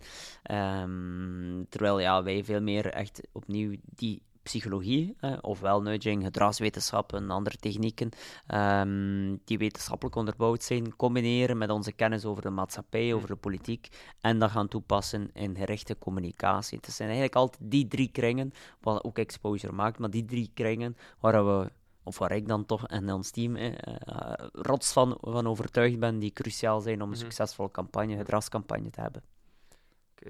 Um, 0.50 1.66
terwijl 1.68 2.00
ja, 2.00 2.22
wij 2.22 2.44
veel 2.44 2.60
meer 2.60 2.86
echt 2.86 3.20
opnieuw 3.32 3.76
die 3.84 4.22
psychologie, 4.44 5.16
eh, 5.20 5.32
ofwel 5.40 5.82
nudging, 5.82 6.24
gedragswetenschappen 6.24 7.22
en 7.22 7.30
andere 7.30 7.56
technieken 7.56 8.10
um, 8.54 9.40
die 9.44 9.58
wetenschappelijk 9.58 10.16
onderbouwd 10.16 10.62
zijn, 10.62 10.96
combineren 10.96 11.58
met 11.58 11.70
onze 11.70 11.92
kennis 11.92 12.24
over 12.24 12.42
de 12.42 12.50
maatschappij, 12.50 13.14
over 13.14 13.28
de 13.28 13.36
politiek, 13.36 13.88
en 14.20 14.38
dat 14.38 14.50
gaan 14.50 14.68
toepassen 14.68 15.30
in 15.32 15.56
gerichte 15.56 15.98
communicatie. 15.98 16.78
Het 16.80 16.94
zijn 16.94 17.08
eigenlijk 17.08 17.38
altijd 17.38 17.70
die 17.70 17.88
drie 17.88 18.08
kringen, 18.12 18.52
wat 18.80 19.04
ook 19.04 19.18
exposure 19.18 19.72
maakt, 19.72 19.98
maar 19.98 20.10
die 20.10 20.24
drie 20.24 20.50
kringen 20.54 20.96
waar 21.20 21.46
we 21.46 21.70
of 22.04 22.18
waar 22.18 22.32
ik 22.32 22.48
dan 22.48 22.66
toch 22.66 22.86
en 22.86 23.12
ons 23.12 23.30
team 23.30 23.56
eh, 23.56 23.72
rots 24.52 24.92
van, 24.92 25.18
van 25.20 25.46
overtuigd 25.46 25.98
ben, 25.98 26.18
die 26.18 26.32
cruciaal 26.32 26.80
zijn 26.80 27.02
om 27.02 27.08
een 27.08 27.16
mhm. 27.16 27.24
succesvolle 27.24 27.70
campagne, 27.70 28.16
gedragscampagne 28.16 28.90
te 28.90 29.00
hebben. 29.00 29.22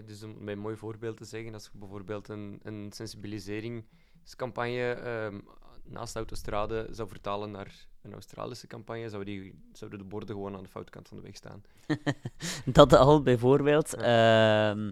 Dus 0.04 0.22
om 0.22 0.44
bij 0.44 0.54
een 0.54 0.60
mooi 0.60 0.76
voorbeeld 0.76 1.16
te 1.16 1.24
zeggen, 1.24 1.54
als 1.54 1.64
je 1.72 1.78
bijvoorbeeld 1.78 2.28
een, 2.28 2.60
een 2.62 2.92
sensibilisering 2.92 3.84
campagne 4.36 5.08
um, 5.26 5.48
naast 5.84 6.12
de 6.12 6.18
autostrade 6.18 6.88
zou 6.90 7.08
vertalen 7.08 7.50
naar 7.50 7.86
een 8.04 8.12
Australische 8.12 8.66
campagne, 8.66 9.08
zouden, 9.08 9.34
die, 9.34 9.54
zouden 9.72 9.98
de 9.98 10.04
borden 10.04 10.34
gewoon 10.34 10.56
aan 10.56 10.62
de 10.62 10.68
foute 10.68 10.90
kant 10.90 11.08
van 11.08 11.16
de 11.16 11.22
weg 11.22 11.36
staan. 11.36 11.62
dat 12.64 12.92
al, 12.92 13.22
bijvoorbeeld. 13.22 13.94
Ehm, 13.94 14.90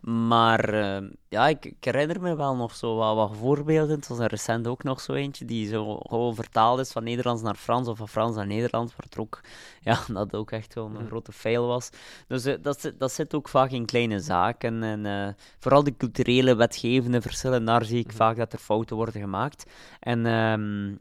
maar 0.00 0.68
ehm, 0.68 1.10
ja, 1.28 1.48
ik, 1.48 1.74
herinner 1.80 2.20
me 2.20 2.36
wel 2.36 2.56
nog 2.56 2.74
zo 2.74 2.96
wat, 2.96 3.14
wat 3.14 3.36
voorbeelden. 3.36 3.96
Het 3.96 4.08
was 4.08 4.18
er 4.18 4.30
recent 4.30 4.66
ook 4.66 4.82
nog 4.82 5.00
zo 5.00 5.12
eentje 5.12 5.44
die 5.44 5.68
zo 5.68 5.96
gewoon 5.96 6.34
vertaald 6.34 6.78
is 6.78 6.92
van 6.92 7.04
Nederlands 7.04 7.42
naar 7.42 7.54
Frans 7.54 7.88
of 7.88 7.98
van 7.98 8.08
Frans 8.08 8.36
naar 8.36 8.46
Nederlands, 8.46 8.92
waar 8.96 9.06
het 9.08 9.18
ook, 9.18 9.40
ja, 9.80 9.98
dat 10.08 10.34
ook 10.34 10.50
echt 10.50 10.74
wel 10.74 10.84
een 10.84 10.92
mhm. 10.92 11.06
grote 11.06 11.32
fail 11.32 11.66
was. 11.66 11.90
Dus 12.26 12.46
uh, 12.46 12.54
dat, 12.62 12.92
dat 12.98 13.12
zit 13.12 13.34
ook 13.34 13.48
vaak 13.48 13.70
in 13.70 13.86
kleine 13.86 14.20
zaken. 14.20 14.82
En 14.82 15.04
uh, 15.04 15.28
vooral 15.58 15.84
de 15.84 15.96
culturele 15.96 16.54
wetgevende 16.54 17.20
verschillen, 17.20 17.64
daar 17.64 17.84
zie 17.84 17.98
ik 17.98 18.06
mhm. 18.06 18.16
vaak 18.16 18.36
dat 18.36 18.52
er 18.52 18.58
fouten 18.58 18.96
worden 18.96 19.20
gemaakt. 19.20 19.70
En... 20.00 20.26
Um, 20.26 20.98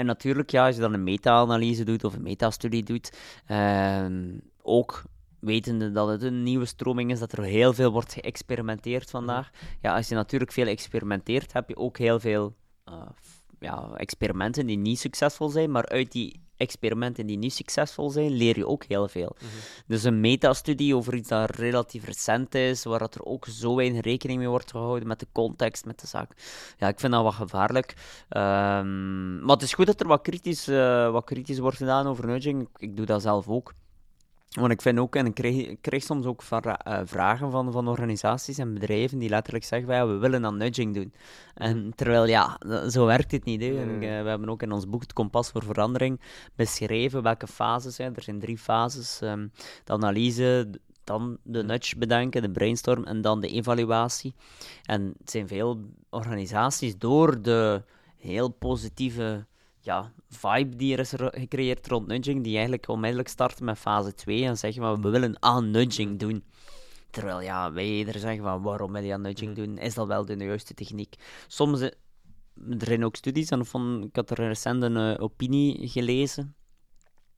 en 0.00 0.06
natuurlijk, 0.06 0.50
ja, 0.50 0.66
als 0.66 0.74
je 0.74 0.80
dan 0.80 0.92
een 0.92 1.04
meta-analyse 1.04 1.84
doet 1.84 2.04
of 2.04 2.14
een 2.14 2.22
metastudie 2.22 2.82
doet, 2.82 3.12
ehm, 3.46 4.38
ook 4.62 5.02
wetende 5.38 5.92
dat 5.92 6.08
het 6.08 6.22
een 6.22 6.42
nieuwe 6.42 6.64
stroming 6.64 7.10
is, 7.10 7.18
dat 7.18 7.32
er 7.32 7.42
heel 7.42 7.72
veel 7.72 7.92
wordt 7.92 8.12
geëxperimenteerd 8.12 9.10
vandaag. 9.10 9.50
Ja, 9.80 9.96
als 9.96 10.08
je 10.08 10.14
natuurlijk 10.14 10.52
veel 10.52 10.66
experimenteert, 10.66 11.52
heb 11.52 11.68
je 11.68 11.76
ook 11.76 11.98
heel 11.98 12.20
veel 12.20 12.54
uh, 12.88 12.94
ja, 13.60 13.90
experimenten 13.96 14.66
die 14.66 14.78
niet 14.78 14.98
succesvol 14.98 15.48
zijn, 15.48 15.70
maar 15.70 15.86
uit 15.86 16.12
die 16.12 16.40
experimenten 16.56 17.26
die 17.26 17.38
niet 17.38 17.52
succesvol 17.52 18.10
zijn, 18.10 18.30
leer 18.30 18.56
je 18.56 18.66
ook 18.66 18.84
heel 18.84 19.08
veel. 19.08 19.36
Mhm. 19.38 19.46
Dus 19.86 20.02
een 20.04 20.20
metastudie 20.20 20.96
over 20.96 21.14
iets 21.14 21.28
dat 21.28 21.50
relatief 21.50 22.04
recent 22.04 22.54
is, 22.54 22.84
waar 22.84 22.98
dat 22.98 23.14
er 23.14 23.24
ook 23.24 23.46
zo 23.46 23.74
weinig 23.76 24.00
rekening 24.00 24.38
mee 24.38 24.48
wordt 24.48 24.70
gehouden 24.70 25.08
met 25.08 25.20
de 25.20 25.26
context, 25.32 25.84
met 25.84 26.00
de 26.00 26.06
zaak. 26.06 26.32
Ja, 26.78 26.88
ik 26.88 27.00
vind 27.00 27.12
dat 27.12 27.22
wat 27.22 27.34
gevaarlijk. 27.34 27.94
Ehm, 28.28 29.44
maar 29.44 29.54
het 29.56 29.62
is 29.62 29.72
goed 29.72 29.86
dat 29.86 30.00
er 30.00 30.06
wat 30.06 30.22
kritisch, 30.22 30.68
eh, 30.68 31.10
wat 31.10 31.24
kritisch 31.24 31.58
wordt 31.58 31.76
gedaan 31.76 32.06
over 32.06 32.26
nudging. 32.26 32.60
Ik, 32.62 32.68
ik 32.76 32.96
doe 32.96 33.06
dat 33.06 33.22
zelf 33.22 33.48
ook. 33.48 33.72
Want 34.50 34.72
ik 34.72 34.82
vind 34.82 34.98
ook, 34.98 35.16
en 35.16 35.26
ik 35.26 35.34
krijg, 35.34 35.54
ik 35.56 35.78
krijg 35.80 36.02
soms 36.02 36.26
ook 36.26 36.42
eh, 36.42 37.00
vragen 37.04 37.50
van, 37.50 37.72
van 37.72 37.88
organisaties 37.88 38.58
en 38.58 38.74
bedrijven 38.74 39.18
die 39.18 39.28
letterlijk 39.28 39.64
zeggen: 39.64 39.94
ja, 39.94 40.06
we 40.06 40.16
willen 40.16 40.42
dan 40.42 40.56
nudging 40.56 40.94
doen. 40.94 41.12
En 41.54 41.92
terwijl, 41.94 42.26
ja, 42.26 42.58
zo 42.88 43.06
werkt 43.06 43.30
het 43.32 43.44
niet. 43.44 43.60
Hè. 43.60 43.80
En, 43.80 43.98
Nee. 43.98 44.16
eh, 44.16 44.22
we 44.22 44.28
hebben 44.28 44.48
ook 44.48 44.62
in 44.62 44.72
ons 44.72 44.88
boek 44.88 45.00
Het 45.00 45.12
Kompas 45.12 45.50
voor 45.50 45.64
Verandering 45.64 46.20
beschreven 46.54 47.22
welke 47.22 47.46
fases 47.46 47.94
zijn. 47.94 48.16
Er 48.16 48.22
zijn 48.22 48.38
drie 48.40 48.58
fases: 48.58 49.20
ehm, 49.20 49.48
de 49.84 49.92
analyse, 49.92 50.70
dan 51.04 51.38
de 51.42 51.62
nudge 51.62 51.98
bedenken, 51.98 52.42
de 52.42 52.50
brainstorm 52.50 53.04
en 53.04 53.20
dan 53.20 53.40
de 53.40 53.48
evaluatie. 53.48 54.34
En 54.82 55.14
het 55.18 55.30
zijn 55.30 55.48
veel 55.48 55.80
organisaties 56.10 56.98
door 56.98 57.42
de 57.42 57.82
heel 58.16 58.48
positieve 58.48 59.46
ja, 59.80 60.12
vibe 60.28 60.76
die 60.76 60.92
er 60.92 60.98
is 60.98 61.12
gecreëerd 61.16 61.86
rond 61.86 62.06
nudging, 62.06 62.42
die 62.42 62.52
eigenlijk 62.52 62.88
onmiddellijk 62.88 63.28
starten 63.28 63.64
met 63.64 63.78
fase 63.78 64.14
2 64.14 64.44
en 64.44 64.56
zeggen 64.56 64.82
van 64.82 65.02
we 65.02 65.08
willen 65.08 65.42
aan 65.42 65.70
nudging 65.70 66.18
doen. 66.18 66.44
Terwijl 67.10 67.40
ja, 67.40 67.72
wij 67.72 67.84
eerder 67.84 68.18
zeggen 68.18 68.42
van 68.42 68.62
waarom 68.62 68.92
wil 68.92 69.02
je 69.02 69.12
aan 69.12 69.20
nudging 69.20 69.54
doen? 69.54 69.78
Is 69.78 69.94
dat 69.94 70.06
wel 70.06 70.24
de 70.24 70.36
juiste 70.36 70.74
techniek? 70.74 71.14
Soms, 71.46 71.80
eh, 71.80 71.86
er 72.70 72.86
zijn 72.86 73.04
ook 73.04 73.16
studies, 73.16 73.50
en 73.50 73.66
van, 73.66 74.02
ik 74.02 74.16
had 74.16 74.30
er 74.30 74.46
recent 74.46 74.82
een 74.82 74.96
eh, 74.96 75.22
opinie 75.22 75.88
gelezen 75.88 76.54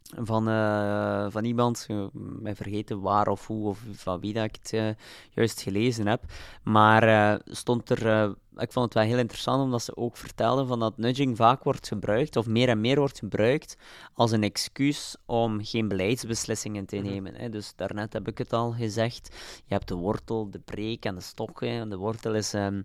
van, 0.02 0.48
eh, 0.48 1.26
van 1.28 1.44
iemand, 1.44 1.86
ik 1.88 2.10
ben 2.42 2.56
vergeten 2.56 3.00
waar 3.00 3.28
of 3.28 3.46
hoe 3.46 3.68
of 3.68 3.84
van 3.92 4.20
wie 4.20 4.32
dat 4.32 4.44
ik 4.44 4.56
het 4.62 4.96
juist 5.30 5.62
gelezen 5.62 6.06
heb. 6.06 6.24
Maar 6.62 7.40
stond 7.44 7.90
er, 7.90 8.34
ik 8.56 8.72
vond 8.72 8.84
het 8.84 8.94
wel 8.94 9.02
heel 9.02 9.18
interessant 9.18 9.62
omdat 9.62 9.82
ze 9.82 9.96
ook 9.96 10.16
vertelden 10.16 10.66
van 10.66 10.80
dat 10.80 10.96
nudging 10.96 11.36
vaak 11.36 11.64
wordt 11.64 11.88
gebruikt, 11.88 12.36
of 12.36 12.46
meer 12.46 12.68
en 12.68 12.80
meer 12.80 12.98
wordt 12.98 13.18
gebruikt, 13.18 13.76
als 14.14 14.30
een 14.30 14.42
excuus 14.42 15.16
om 15.26 15.64
geen 15.64 15.88
beleidsbeslissingen 15.88 16.86
te 16.86 16.96
nemen. 16.96 17.34
Hè. 17.34 17.48
Dus 17.48 17.72
daarnet 17.76 18.12
heb 18.12 18.28
ik 18.28 18.38
het 18.38 18.52
al 18.52 18.72
gezegd, 18.72 19.28
je 19.66 19.74
hebt 19.74 19.88
de 19.88 19.94
wortel, 19.94 20.50
de 20.50 20.58
preek 20.58 21.04
en 21.04 21.14
de 21.14 21.20
stok. 21.20 21.60
Hè. 21.60 21.80
En 21.80 21.88
de 21.88 21.96
wortel 21.96 22.34
is, 22.34 22.54
ehm, 22.54 22.82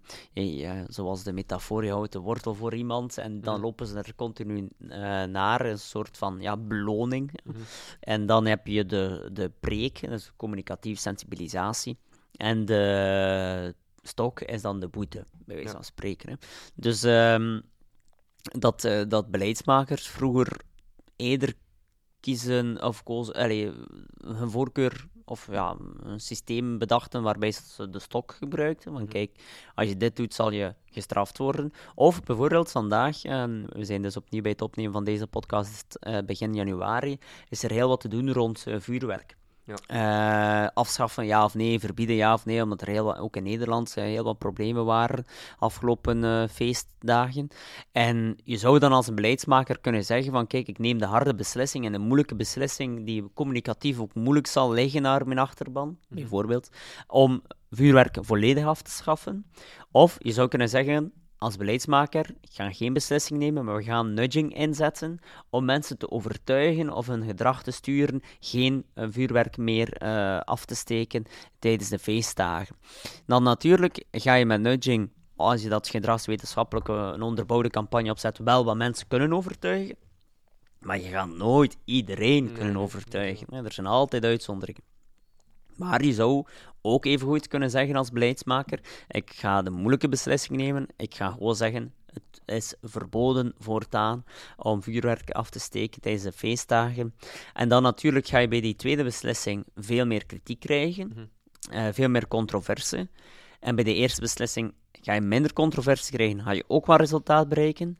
zoals 0.87 1.23
de 1.23 1.33
metafoor, 1.33 1.85
je 1.85 1.91
houdt 1.91 2.11
de 2.11 2.19
wortel 2.19 2.53
voor 2.53 2.75
iemand 2.75 3.17
en 3.17 3.41
dan 3.41 3.53
Mhm. 3.53 3.63
lopen 3.63 3.87
ze 3.87 3.97
er 3.97 4.15
continu 4.15 4.67
eh, 4.89 5.23
naar, 5.23 5.65
een 5.65 5.79
soort 5.79 6.17
van 6.17 6.37
ja, 6.39 6.57
beloning. 6.57 7.31
Mhm. 7.43 7.57
En 7.99 8.25
dan 8.25 8.45
heb 8.45 8.67
je 8.67 8.85
de, 8.85 9.29
de 9.33 9.51
preek, 9.59 10.09
dus 10.09 10.31
communicatieve 10.35 11.01
sensibilisatie. 11.01 11.97
En 12.31 12.65
de 12.65 13.75
stok 14.07 14.41
is 14.41 14.61
dan 14.61 14.79
de 14.79 14.87
boete, 14.87 15.25
bij 15.45 15.55
wijze 15.55 15.71
van 15.71 15.83
spreken. 15.83 16.29
Hè. 16.29 16.35
Dus 16.75 17.03
ehm, 17.03 17.61
dat, 18.41 18.83
eh, 18.83 19.01
dat 19.07 19.31
beleidsmakers 19.31 20.07
vroeger 20.07 20.57
eerder 21.15 21.53
kiezen 22.19 22.83
of 22.83 23.03
kozen, 23.03 23.33
allee, 23.33 23.71
hun 24.23 24.49
voorkeur 24.49 25.07
of 25.25 25.47
ja, 25.51 25.75
een 26.03 26.19
systeem 26.19 26.77
bedachten 26.77 27.21
waarbij 27.23 27.51
ze 27.51 27.89
de 27.89 27.99
stok 27.99 28.31
gebruikten. 28.31 28.91
Van 28.91 29.01
Mhm. 29.01 29.11
kijk, 29.11 29.31
als 29.75 29.87
je 29.87 29.97
dit 29.97 30.15
doet, 30.15 30.33
zal 30.33 30.51
je 30.51 30.75
gestraft 30.85 31.37
worden. 31.37 31.73
Of 31.95 32.23
bijvoorbeeld 32.23 32.71
vandaag, 32.71 33.23
en 33.23 33.65
we 33.69 33.85
zijn 33.85 34.01
dus 34.01 34.17
opnieuw 34.17 34.41
bij 34.41 34.51
het 34.51 34.61
opnemen 34.61 34.91
van 34.91 35.03
deze 35.03 35.27
podcast 35.27 35.95
eh, 35.95 36.17
begin 36.25 36.53
januari, 36.53 37.17
is 37.49 37.63
er 37.63 37.71
heel 37.71 37.87
wat 37.87 38.01
te 38.01 38.07
doen 38.07 38.31
rond 38.31 38.67
eh, 38.67 38.79
vuurwerk. 39.67 39.75
Eh, 39.87 40.67
afschaffen 40.73 41.25
ja 41.25 41.43
of 41.43 41.53
nee, 41.53 41.79
verbieden 41.79 42.15
ja 42.15 42.33
of 42.33 42.45
nee, 42.45 42.63
omdat 42.63 42.81
er 42.81 42.87
heel 42.87 43.03
wat, 43.03 43.17
ook 43.17 43.35
in 43.35 43.43
Nederland 43.43 43.95
heel 43.95 44.23
wat 44.23 44.37
problemen 44.37 44.85
waren 44.85 45.25
afgelopen 45.59 46.23
eh, 46.23 46.43
feestdagen. 46.47 47.47
En 47.91 48.37
je 48.43 48.57
zou 48.57 48.79
dan 48.79 48.91
als 48.91 49.07
een 49.07 49.15
beleidsmaker 49.15 49.79
kunnen 49.79 50.05
zeggen 50.05 50.31
van 50.31 50.47
kijk, 50.47 50.67
ik 50.67 50.79
neem 50.79 50.97
de 50.97 51.05
harde 51.05 51.35
beslissing 51.35 51.85
en 51.85 51.91
de 51.91 51.97
moeilijke 51.97 52.35
beslissing 52.35 53.05
die 53.05 53.29
communicatief 53.33 53.99
ook 53.99 54.13
moeilijk 54.13 54.47
zal 54.47 54.71
liggen 54.71 55.01
naar 55.01 55.27
mijn 55.27 55.39
achterban, 55.39 55.97
bijvoorbeeld, 56.09 56.69
om 57.07 57.41
vuurwerk 57.71 58.17
volledig 58.21 58.65
af 58.65 58.81
te 58.81 58.91
schaffen. 58.91 59.45
Of 59.91 60.15
je 60.19 60.31
zou 60.31 60.47
kunnen 60.47 60.69
zeggen 60.69 61.13
als 61.37 61.57
beleidsmaker, 61.57 62.29
ik 62.41 62.49
ga 62.51 62.71
geen 62.71 62.93
beslissing 62.93 63.39
nemen, 63.39 63.65
maar 63.65 63.75
we 63.75 63.83
gaan 63.83 64.13
nudging 64.13 64.55
inzetten 64.55 65.19
om 65.49 65.65
mensen 65.65 65.97
te 65.97 66.11
overtuigen 66.11 66.89
of 66.89 67.07
hun 67.07 67.23
gedrag 67.23 67.63
te 67.63 67.71
sturen 67.71 68.21
geen 68.39 68.85
eh, 68.93 69.07
vuurwerk 69.09 69.57
meer 69.57 69.93
eh, 69.93 70.39
af 70.39 70.65
te 70.65 70.75
steken 70.75 71.25
tijdens 71.59 71.89
de 71.89 71.99
feestdagen. 71.99 72.75
Dan 73.25 73.43
natuurlijk 73.43 74.03
ga 74.11 74.33
je 74.33 74.45
met 74.45 74.61
nudging, 74.61 75.09
als 75.35 75.61
je 75.61 75.69
dat 75.69 75.87
gedragswetenschappelijk 75.87 76.87
een 76.87 77.21
onderbouwde 77.21 77.69
campagne 77.69 78.11
opzet, 78.11 78.37
wel 78.37 78.65
wat 78.65 78.75
mensen 78.75 79.07
kunnen 79.07 79.33
overtuigen. 79.33 79.95
Maar 80.79 80.99
je 80.99 81.09
gaat 81.09 81.29
nooit 81.29 81.77
iedereen 81.85 82.53
kunnen 82.53 82.77
overtuigen. 82.77 83.65
Er 83.65 83.73
zijn 83.73 83.87
altijd 83.87 84.25
uitzonderingen. 84.25 84.83
Maar 85.75 86.03
je 86.03 86.13
zou 86.13 86.45
ook 86.93 87.05
even 87.05 87.27
goed 87.27 87.47
kunnen 87.47 87.69
zeggen 87.69 87.95
als 87.95 88.11
beleidsmaker: 88.11 88.79
ik 89.07 89.31
ga 89.33 89.61
de 89.61 89.69
moeilijke 89.69 90.09
beslissing 90.09 90.57
nemen. 90.57 90.87
Ik 90.97 91.15
ga 91.15 91.31
gewoon 91.31 91.55
zeggen: 91.55 91.93
het 92.05 92.41
is 92.45 92.75
verboden 92.81 93.53
voortaan 93.57 94.23
om 94.57 94.83
vuurwerk 94.83 95.29
af 95.31 95.49
te 95.49 95.59
steken 95.59 96.01
tijdens 96.01 96.23
de 96.23 96.31
feestdagen. 96.31 97.13
En 97.53 97.69
dan 97.69 97.83
natuurlijk 97.83 98.27
ga 98.27 98.37
je 98.37 98.47
bij 98.47 98.61
die 98.61 98.75
tweede 98.75 99.03
beslissing 99.03 99.65
veel 99.75 100.05
meer 100.05 100.25
kritiek 100.25 100.59
krijgen, 100.59 101.07
Mhm. 101.07 101.25
eh, 101.71 101.87
veel 101.93 102.09
meer 102.09 102.27
controverse. 102.27 103.07
En 103.59 103.75
bij 103.75 103.83
de 103.83 103.93
eerste 103.93 104.21
beslissing 104.21 104.73
ga 105.01 105.13
je 105.13 105.21
minder 105.21 105.53
controverse 105.53 106.11
krijgen, 106.11 106.41
ga 106.43 106.51
je 106.51 106.63
ook 106.67 106.85
wel 106.85 106.97
resultaat 106.97 107.49
bereiken. 107.49 107.99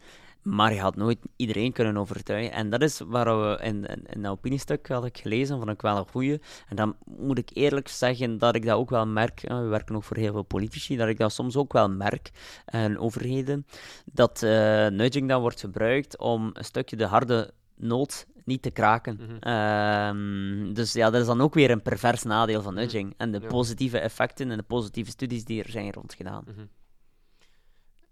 Maar 0.49 0.73
je 0.73 0.79
gaat 0.79 0.95
nooit 0.95 1.17
iedereen 1.35 1.71
kunnen 1.71 1.97
overtuigen. 1.97 2.51
En 2.51 2.69
dat 2.69 2.81
is 2.81 2.99
waar 2.99 3.39
we 3.41 3.63
in, 3.63 3.85
in, 3.85 4.05
in 4.05 4.21
dat 4.21 4.31
opiniestuk 4.31 4.87
had 4.87 5.05
ik 5.05 5.17
gelezen, 5.17 5.57
vond 5.57 5.69
ik 5.69 5.81
wel 5.81 5.97
een 5.97 6.07
goeie. 6.07 6.41
En 6.67 6.75
dan 6.75 6.95
moet 7.05 7.37
ik 7.37 7.49
eerlijk 7.53 7.87
zeggen 7.87 8.37
dat 8.37 8.55
ik 8.55 8.65
dat 8.65 8.77
ook 8.77 8.89
wel 8.89 9.07
merk. 9.07 9.41
We 9.41 9.55
werken 9.61 9.95
ook 9.95 10.03
voor 10.03 10.17
heel 10.17 10.31
veel 10.31 10.43
politici, 10.43 10.95
dat 10.97 11.07
ik 11.07 11.17
dat 11.17 11.31
soms 11.33 11.55
ook 11.55 11.73
wel 11.73 11.89
merk. 11.89 12.31
En 12.65 12.99
overheden. 12.99 13.65
Dat 14.05 14.43
eh, 14.43 14.49
nudging 14.87 15.27
dan 15.27 15.41
wordt 15.41 15.59
gebruikt 15.59 16.17
om 16.17 16.49
een 16.53 16.65
stukje 16.65 16.95
de 16.95 17.05
harde 17.05 17.51
noot 17.75 18.25
niet 18.45 18.61
te 18.61 18.71
kraken. 18.71 19.19
Mhm. 19.21 19.37
Ehm, 19.39 20.73
dus 20.73 20.93
ja, 20.93 21.09
dat 21.09 21.21
is 21.21 21.27
dan 21.27 21.41
ook 21.41 21.53
weer 21.53 21.71
een 21.71 21.81
pervers 21.81 22.23
nadeel 22.23 22.61
van 22.61 22.73
Mhm. 22.73 22.81
nudging. 22.81 23.13
En 23.17 23.31
de 23.31 23.39
Ja. 23.41 23.47
positieve 23.47 23.99
effecten 23.99 24.51
en 24.51 24.57
de 24.57 24.63
positieve 24.63 25.11
studies 25.11 25.45
die 25.45 25.63
er 25.63 25.69
zijn 25.69 25.93
rondgedaan. 25.93 26.43
Mhm. 26.47 26.65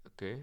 Oké, 0.06 0.36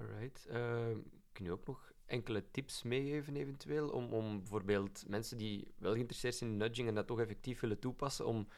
alright. 0.00 0.46
Ehm, 0.50 0.96
kun 1.38 1.46
je 1.46 1.52
ook 1.52 1.66
nog 1.66 1.92
enkele 2.06 2.44
tips 2.50 2.82
meegeven, 2.82 3.36
eventueel, 3.36 3.88
om, 3.88 4.12
om 4.12 4.38
bijvoorbeeld 4.38 5.04
mensen 5.06 5.38
die 5.38 5.68
wel 5.78 5.92
geïnteresseerd 5.92 6.34
zijn 6.34 6.50
in 6.50 6.56
nudging 6.56 6.88
en 6.88 6.94
dat 6.94 7.06
toch 7.06 7.20
effectief 7.20 7.60
willen 7.60 7.78
toepassen, 7.78 8.26
om 8.26 8.48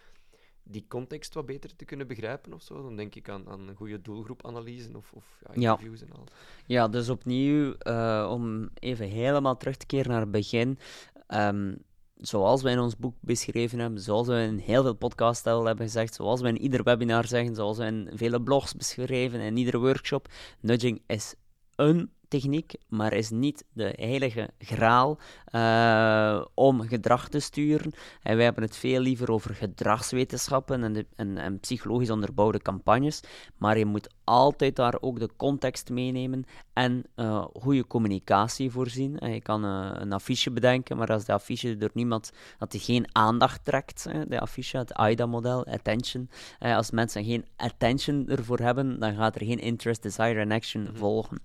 die 0.62 0.84
context 0.88 1.34
wat 1.34 1.46
beter 1.46 1.76
te 1.76 1.84
kunnen 1.84 2.06
begrijpen 2.06 2.52
of 2.52 2.62
zo? 2.62 2.82
Dan 2.82 2.96
denk 2.96 3.14
ik 3.14 3.28
aan, 3.28 3.48
aan 3.48 3.68
een 3.68 3.74
goede 3.74 4.02
doelgroepanalyse 4.02 4.96
of, 4.96 5.12
of 5.12 5.40
ja, 5.40 5.60
Ja. 5.60 5.70
interviews 5.70 6.00
en 6.02 6.12
al. 6.12 6.24
Ja, 6.66 6.88
dus 6.88 7.08
opnieuw, 7.08 7.74
eh, 7.74 8.28
om 8.32 8.70
even 8.74 9.08
helemaal 9.08 9.56
terug 9.56 9.76
te 9.76 9.86
keren 9.86 10.10
naar 10.10 10.20
het 10.20 10.30
begin. 10.30 10.78
Ehm, 11.26 11.74
zoals 12.16 12.62
we 12.62 12.70
in 12.70 12.78
ons 12.78 12.96
boek 12.96 13.14
beschreven 13.20 13.78
hebben, 13.78 14.00
zoals 14.00 14.26
we 14.26 14.40
in 14.42 14.58
heel 14.58 14.82
veel 14.82 14.94
podcasts 14.94 15.46
al 15.46 15.64
hebben 15.64 15.86
gezegd, 15.86 16.14
zoals 16.14 16.40
we 16.40 16.48
in 16.48 16.60
ieder 16.60 16.82
webinar 16.82 17.26
zeggen, 17.26 17.54
zoals 17.54 17.78
we 17.78 17.84
in 17.84 18.10
vele 18.14 18.42
blogs 18.42 18.74
beschreven, 18.74 19.40
in 19.40 19.56
iedere 19.56 19.78
workshop, 19.78 20.28
nudging 20.60 21.02
is 21.06 21.34
een 21.76 22.10
techniek, 22.30 22.74
maar 22.88 23.12
is 23.12 23.30
niet 23.30 23.64
de 23.72 23.92
heilige 23.96 24.50
graal 24.58 25.18
eh, 25.44 26.44
om 26.54 26.80
gedrag 26.80 27.28
te 27.28 27.40
sturen. 27.40 27.92
En 28.22 28.36
wij 28.36 28.44
hebben 28.44 28.62
het 28.62 28.76
veel 28.76 29.00
liever 29.00 29.30
over 29.30 29.54
gedragswetenschappen 29.54 30.84
en, 30.84 30.92
de, 30.92 31.06
en, 31.16 31.38
en 31.38 31.60
psychologisch 31.60 32.10
onderbouwde 32.10 32.58
campagnes, 32.58 33.20
maar 33.56 33.78
je 33.78 33.86
moet 33.86 34.08
altijd 34.24 34.76
daar 34.76 34.96
ook 35.00 35.18
de 35.18 35.30
context 35.36 35.90
meenemen 35.90 36.44
en 36.72 37.04
eh, 37.14 37.44
goede 37.52 37.86
communicatie 37.86 38.70
voorzien. 38.70 39.18
En 39.18 39.32
je 39.32 39.40
kan 39.40 39.64
eh, 39.64 39.90
een 39.92 40.12
affiche 40.12 40.50
bedenken, 40.50 40.96
maar 40.96 41.08
als 41.12 41.24
de 41.24 41.32
affiche 41.32 41.76
door 41.76 41.90
niemand, 41.94 42.32
dat 42.58 42.70
die 42.70 42.80
geen 42.80 43.06
aandacht 43.12 43.64
trekt, 43.64 44.06
hè, 44.10 44.26
de 44.26 44.40
affiche, 44.40 44.78
het 44.78 44.94
AIDA-model, 44.94 45.66
attention. 45.66 46.30
Eh, 46.58 46.76
als 46.76 46.90
mensen 46.90 47.24
geen 47.24 47.44
attention 47.56 48.28
ervoor 48.28 48.58
hebben, 48.58 48.98
dan 48.98 49.14
gaat 49.14 49.34
er 49.34 49.46
geen 49.46 49.58
interest, 49.58 50.02
desire 50.02 50.40
en 50.40 50.52
action 50.52 50.82
Mhm. 50.82 50.96
volgen. 50.96 51.38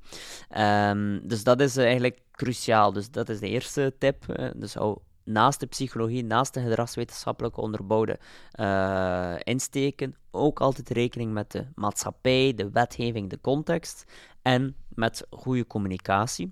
Ehm, 0.75 1.19
dus 1.27 1.43
dat 1.43 1.59
is 1.59 1.77
eh, 1.77 1.83
eigenlijk 1.83 2.19
cruciaal. 2.31 2.93
Dus 2.93 3.11
dat 3.11 3.29
is 3.29 3.39
de 3.39 3.49
eerste 3.49 3.95
tip. 3.97 4.29
eh, 4.29 4.49
dus 4.55 4.73
hou 4.73 4.97
naast 5.23 5.59
de 5.59 5.65
psychologie, 5.65 6.23
naast 6.23 6.53
de 6.53 6.61
gedragswetenschappelijke 6.61 7.61
onderbouwde 7.61 8.19
eh, 8.51 9.35
insteken, 9.43 10.15
ook 10.31 10.59
altijd 10.59 10.89
rekening 10.89 11.33
met 11.33 11.51
de 11.51 11.65
maatschappij, 11.75 12.53
de 12.55 12.69
wetgeving, 12.69 13.29
de 13.29 13.41
context 13.41 14.03
en 14.41 14.75
met 14.89 15.25
goede 15.29 15.67
communicatie. 15.67 16.49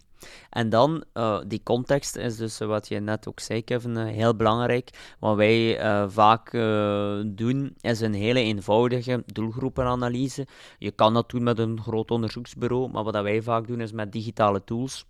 En 0.49 0.69
dan, 0.69 1.03
uh, 1.13 1.39
die 1.47 1.63
context 1.63 2.15
is 2.15 2.37
dus 2.37 2.57
wat 2.57 2.87
je 2.87 2.99
net 2.99 3.27
ook 3.27 3.39
zei, 3.39 3.63
Kevin, 3.63 3.97
uh, 3.97 4.05
heel 4.05 4.35
belangrijk. 4.35 5.15
Wat 5.19 5.35
wij 5.35 5.79
vaak 6.09 6.51
doen, 7.25 7.75
is 7.81 7.99
een 7.99 8.13
hele 8.13 8.39
eenvoudige 8.39 9.23
doelgroepenanalyse. 9.25 10.47
Je 10.77 10.91
kan 10.91 11.13
dat 11.13 11.29
doen 11.29 11.43
met 11.43 11.59
een 11.59 11.81
groot 11.81 12.11
onderzoeksbureau, 12.11 12.91
maar 12.91 13.03
wat 13.03 13.21
wij 13.21 13.41
vaak 13.41 13.67
doen 13.67 13.81
is 13.81 13.91
met 13.91 14.11
digitale 14.11 14.63
tools 14.63 15.05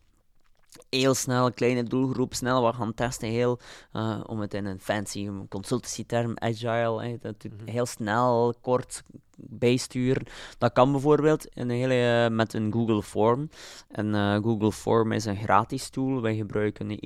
heel 0.90 1.14
snel, 1.14 1.52
kleine 1.52 1.84
doelgroep, 1.84 2.34
snel 2.34 2.62
wat 2.62 2.76
gaan 2.76 2.94
testen. 2.94 3.30
Heel, 3.30 3.60
uh, 3.94 4.20
om 4.26 4.40
het 4.40 4.54
in 4.54 4.66
een 4.66 4.80
fancy 4.80 5.30
consultancy 5.50 6.06
term, 6.06 6.34
agile, 6.36 7.18
dat 7.22 7.44
mhm. 7.44 7.70
heel 7.70 7.86
snel, 7.86 8.54
kort 8.62 9.04
bijsturen. 9.38 10.26
Dat 10.58 10.74
kan 10.74 10.92
bijvoorbeeld 10.92 11.46
in 11.46 11.70
een 11.70 11.76
hele, 11.76 12.28
uh, 12.30 12.36
met 12.36 12.54
een 12.54 12.72
Google 12.72 13.04
Form. 13.04 13.50
En 13.92 14.08
uh, 14.08 14.36
Google 14.36 14.72
Form 14.72 15.12
is 15.12 15.26
een 15.26 15.38
gratis 15.38 15.90
tool. 15.90 16.22
Wij 16.22 16.36
gebruiken 16.36 16.98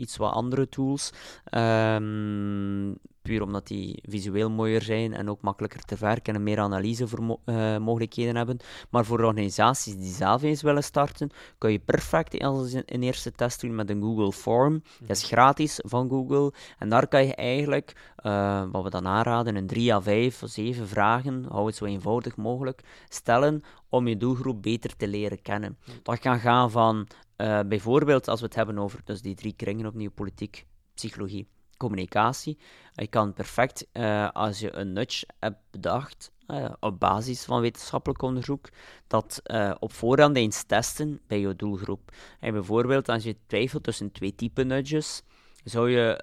iets 0.00 0.16
wat 0.16 0.32
andere 0.32 0.68
tools. 0.68 1.12
Um, 1.50 2.96
puur 3.28 3.42
omdat 3.42 3.66
die 3.66 4.02
visueel 4.08 4.50
mooier 4.50 4.82
zijn 4.82 5.14
en 5.14 5.30
ook 5.30 5.40
makkelijker 5.40 5.80
te 5.80 5.96
verwerken 5.96 6.34
en 6.34 6.42
meer 6.42 6.58
analysemogelijkheden 6.58 8.32
uh, 8.32 8.36
hebben. 8.36 8.58
Maar 8.90 9.04
voor 9.04 9.24
organisaties 9.24 9.96
die 9.96 10.12
zelf 10.12 10.42
eens 10.42 10.62
willen 10.62 10.84
starten, 10.84 11.30
kun 11.58 11.72
je 11.72 11.78
perfect 11.78 12.42
een 12.42 13.02
eerste 13.02 13.32
test 13.32 13.60
doen 13.60 13.74
met 13.74 13.90
een 13.90 14.02
Google 14.02 14.32
Form. 14.32 14.82
Dat 15.00 15.16
is 15.16 15.24
gratis 15.24 15.80
van 15.82 16.08
Google. 16.08 16.52
En 16.78 16.88
daar 16.88 17.08
kan 17.08 17.26
je 17.26 17.34
eigenlijk, 17.34 18.12
uh, 18.22 18.62
wat 18.72 18.82
we 18.82 18.90
dan 18.90 19.06
aanraden, 19.06 19.56
een 19.56 19.66
3 19.66 19.94
à 19.94 20.00
5 20.00 20.42
of 20.42 20.50
7 20.50 20.88
vragen, 20.88 21.44
het 21.68 21.76
zo 21.76 21.84
eenvoudig 21.84 22.36
mogelijk, 22.36 22.82
stellen 23.08 23.62
om 23.88 24.08
je 24.08 24.16
doelgroep 24.16 24.62
beter 24.62 24.96
te 24.96 25.08
leren 25.08 25.42
kennen. 25.42 25.78
Dat 26.02 26.18
kan 26.18 26.40
gaan 26.40 26.70
van 26.70 27.06
uh, 27.36 27.60
bijvoorbeeld, 27.66 28.28
als 28.28 28.40
we 28.40 28.46
het 28.46 28.54
hebben 28.54 28.78
over 28.78 29.00
dus 29.04 29.22
die 29.22 29.34
drie 29.34 29.52
kringen 29.52 29.86
opnieuw, 29.86 30.10
politiek, 30.10 30.66
psychologie 30.94 31.48
communicatie. 31.78 32.58
Je 32.94 33.06
kan 33.06 33.32
perfect, 33.32 33.86
uh, 33.92 34.30
als 34.30 34.58
je 34.58 34.76
een 34.76 34.92
nudge 34.92 35.26
hebt 35.38 35.58
bedacht, 35.70 36.32
uh, 36.46 36.72
op 36.80 37.00
basis 37.00 37.44
van 37.44 37.60
wetenschappelijk 37.60 38.22
onderzoek, 38.22 38.68
dat 39.06 39.40
uh, 39.44 39.74
op 39.78 39.92
voorhand 39.92 40.36
eens 40.36 40.62
testen 40.62 41.20
bij 41.26 41.40
je 41.40 41.56
doelgroep. 41.56 42.12
En 42.40 42.52
bijvoorbeeld, 42.52 43.08
als 43.08 43.22
je 43.24 43.36
twijfelt 43.46 43.82
tussen 43.82 44.12
twee 44.12 44.34
typen 44.34 44.66
nudges, 44.66 45.22
zou 45.64 45.90
je 45.90 46.18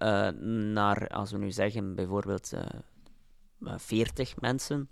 naar, 0.73 1.07
als 1.07 1.31
we 1.31 1.37
nu 1.37 1.51
zeggen, 1.51 1.95
bijvoorbeeld 1.95 2.53
40 3.59 4.41
mensen, 4.41 4.89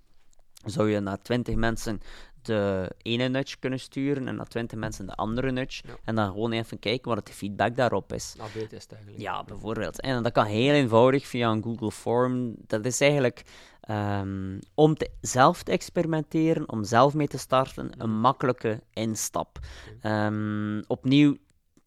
zou 0.65 0.89
je 0.89 0.99
naar 0.99 1.21
20 1.21 1.55
mensen 1.55 2.01
de 2.41 2.91
ene 3.01 3.27
nudge 3.27 3.57
kunnen 3.59 3.79
sturen 3.79 4.27
en 4.27 4.35
naar 4.35 4.47
20 4.47 4.77
mensen 4.77 5.05
de 5.05 5.15
andere 5.15 5.51
nudge. 5.51 5.83
En 6.03 6.15
dan 6.15 6.31
gewoon 6.31 6.51
even 6.51 6.79
kijken 6.79 7.15
wat 7.15 7.27
de 7.27 7.33
feedback 7.33 7.75
daarop 7.75 8.13
is. 8.13 8.35
AB-test 8.39 8.91
eigenlijk. 8.91 9.21
Ja, 9.21 9.43
bijvoorbeeld. 9.43 10.01
En 10.01 10.23
dat 10.23 10.31
kan 10.31 10.45
heel 10.45 10.73
eenvoudig 10.73 11.27
via 11.27 11.51
een 11.51 11.63
Google 11.63 11.91
Form. 11.91 12.55
Dat 12.67 12.85
is 12.85 13.01
eigenlijk 13.01 13.43
um, 13.89 14.59
om 14.73 14.95
te, 14.95 15.09
zelf 15.21 15.63
te 15.63 15.71
experimenteren, 15.71 16.69
om 16.69 16.83
zelf 16.83 17.13
mee 17.13 17.27
te 17.27 17.37
starten, 17.37 17.91
een 17.97 18.09
mhm. 18.09 18.19
makkelijke 18.19 18.81
instap. 18.93 19.59
Um, 20.03 20.83
opnieuw, 20.87 21.37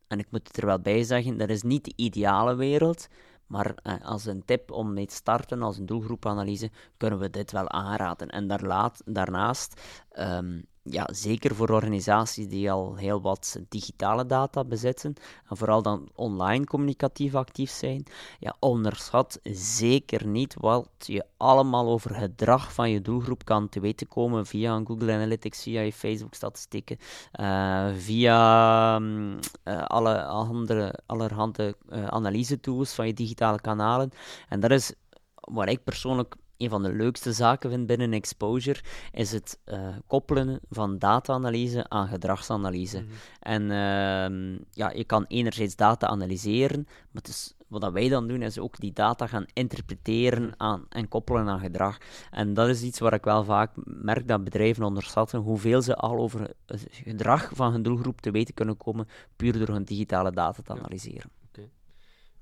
en 0.09 0.19
ik 0.19 0.27
moet 0.31 0.49
het 0.49 0.57
er 0.57 0.67
wel 0.67 0.81
bij 0.81 1.03
zeggen, 1.03 1.37
dat 1.37 1.49
is 1.49 1.63
niet 1.63 1.85
de 1.85 1.93
ideale 1.97 2.55
wereld. 2.55 3.09
Maar 3.47 3.75
eh, 3.83 4.05
als 4.05 4.25
een 4.25 4.45
tip 4.45 4.71
om 4.71 4.93
mee 4.93 5.07
te 5.07 5.15
starten, 5.15 5.63
als 5.63 5.79
een 5.79 5.87
doelgroepanalyse, 5.87 6.71
kunnen 6.97 7.19
we 7.19 7.31
dit 7.31 7.53
wel 7.53 7.71
aanraden. 7.71 8.29
En 8.29 8.47
daarlaat, 8.47 9.03
daarnaast 9.05 9.81
um, 10.19 10.67
ja, 10.91 11.09
zeker 11.13 11.55
voor 11.55 11.71
organisaties 11.71 12.49
die 12.49 12.71
al 12.71 12.95
heel 12.95 13.21
wat 13.21 13.61
digitale 13.69 14.27
data 14.27 14.65
bezitten, 14.65 15.15
en 15.49 15.57
vooral 15.57 15.83
dan 15.83 16.09
online 16.15 16.65
communicatief 16.65 17.35
actief 17.35 17.71
zijn, 17.71 18.05
ja, 18.39 18.57
onderschat 18.61 19.39
zeker 19.53 20.27
niet 20.27 20.55
wat 20.59 20.89
je 20.99 21.25
allemaal 21.37 21.89
over 21.89 22.15
gedrag 22.15 22.73
van 22.73 22.91
je 22.91 23.01
doelgroep 23.01 23.45
kan 23.45 23.69
te 23.69 23.81
weten 23.81 24.09
komen 24.09 24.47
via 24.47 24.81
Google 24.85 25.13
Analytics, 25.13 25.63
via 25.63 25.81
je 25.81 25.93
Facebook-statistieken, 25.93 26.99
uh, 27.41 27.89
via 27.97 28.97
um, 28.97 29.39
uh, 29.65 29.85
alle 29.85 30.25
andere, 30.25 30.95
allerhande 31.07 31.77
uh, 31.89 32.07
analyse-tools 32.07 32.93
van 32.93 33.07
je 33.07 33.15
digitale 33.15 33.61
kanalen. 33.61 34.11
En 34.49 34.61
dat 34.61 34.71
is 34.71 34.93
waar 35.41 35.69
ik 35.69 35.85
persoonlijk 35.85 36.35
een 36.59 36.71
van 36.71 36.83
de 36.83 36.93
leukste 36.93 37.33
zaken 37.33 37.71
vind 37.71 37.87
binnen 37.87 38.13
exposure, 38.13 38.81
is 39.13 39.33
het 39.33 39.59
uh, 39.67 39.89
koppelen 40.07 40.61
van 40.71 40.99
data-analyse 40.99 41.89
aan 41.89 42.09
gedragsanalyse. 42.09 43.03
Mhm. 43.03 43.13
En 43.41 43.63
uh, 43.63 44.59
ja, 44.73 44.91
je 44.91 45.05
kan 45.05 45.25
enerzijds 45.29 45.77
data 45.77 46.07
analyseren, 46.07 46.83
maar 46.87 47.23
het 47.23 47.29
is, 47.29 47.55
wat 47.69 47.93
wij 47.93 48.09
dan 48.09 48.29
doen, 48.29 48.43
is 48.43 48.59
ook 48.59 48.81
die 48.81 48.93
data 48.93 49.27
gaan 49.27 49.47
interpreteren 49.53 50.43
mhm. 50.43 50.55
aan, 50.57 50.87
en 50.89 51.09
koppelen 51.09 51.49
aan 51.49 51.61
gedrag. 51.61 51.99
En 52.31 52.55
dat 52.55 52.69
is 52.69 52.83
iets 52.83 52.99
waar 52.99 53.15
ik 53.15 53.25
wel 53.25 53.45
vaak 53.45 53.71
merk 53.85 54.29
dat 54.29 54.45
bedrijven 54.45 54.85
onderschatten, 54.85 55.41
hoeveel 55.41 55.83
ze 55.83 55.97
al 55.97 56.19
over 56.19 56.55
het 56.67 56.89
gedrag 56.91 57.51
van 57.55 57.73
hun 57.73 57.83
doelgroep 57.83 58.21
te 58.21 58.31
weten 58.31 58.55
kunnen 58.55 58.77
komen, 58.77 59.09
puur 59.37 59.59
door 59.59 59.69
hun 59.69 59.85
digitale 59.85 60.33
data 60.33 60.63
te 60.63 60.73
analyseren. 60.73 61.31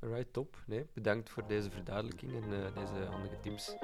Alright, 0.04 0.32
top. 0.32 0.56
Nee, 0.66 0.86
bedankt 0.92 1.30
voor 1.30 1.46
deze 1.46 1.70
verduidelijking 1.70 2.32
en 2.32 2.50
uh, 2.50 2.74
deze 2.74 3.04
handige 3.10 3.40
tips. 3.40 3.74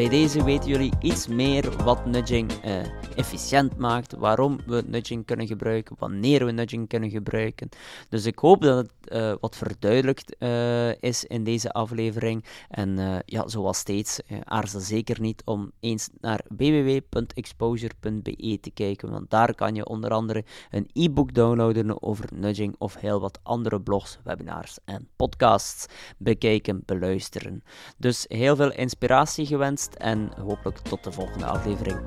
Bij 0.00 0.08
deze 0.08 0.44
weten 0.44 0.68
jullie 0.68 0.92
iets 1.00 1.26
meer 1.26 1.84
wat 1.84 2.06
nudging 2.06 2.50
uh, 2.64 2.80
efficiënt 3.16 3.76
maakt, 3.76 4.12
waarom 4.12 4.60
we 4.66 4.82
nudging 4.86 5.26
kunnen 5.26 5.46
gebruiken, 5.46 5.96
wanneer 5.98 6.44
we 6.44 6.50
nudging 6.50 6.88
kunnen 6.88 7.10
gebruiken. 7.10 7.68
Dus 8.08 8.26
ik 8.26 8.38
hoop 8.38 8.62
dat 8.62 8.76
het 8.76 8.92
uh, 9.12 9.34
wat 9.40 9.56
verduidelijkt 9.56 10.36
uh, 10.38 11.02
is 11.02 11.24
in 11.24 11.44
deze 11.44 11.72
aflevering. 11.72 12.44
En 12.68 13.22
ja, 13.26 13.48
zoals 13.48 13.78
steeds, 13.78 14.20
aarzel 14.44 14.80
zeker 14.80 15.20
niet 15.20 15.42
om 15.44 15.72
eens 15.80 16.08
naar 16.20 16.44
www.exposure.be 16.56 18.58
te 18.60 18.70
kijken, 18.70 19.10
want 19.10 19.30
daar 19.30 19.54
kan 19.54 19.74
je 19.74 19.86
onder 19.86 20.10
andere 20.10 20.44
een 20.70 20.90
e-book 20.92 21.34
downloaden 21.34 22.02
over 22.02 22.24
nudging 22.34 22.74
of 22.78 22.96
heel 22.96 23.20
wat 23.20 23.38
andere 23.42 23.80
blogs, 23.80 24.18
webinars 24.24 24.78
en 24.84 25.08
podcasts 25.16 25.86
bekijken, 26.18 26.82
beluisteren. 26.86 27.62
Dus 27.96 28.24
heel 28.28 28.56
veel 28.56 28.72
inspiratie 28.72 29.46
gewenst 29.46 29.89
en 29.96 30.30
hopelijk 30.42 30.78
tot 30.78 31.04
de 31.04 31.12
volgende 31.12 31.46
aflevering. 31.46 31.98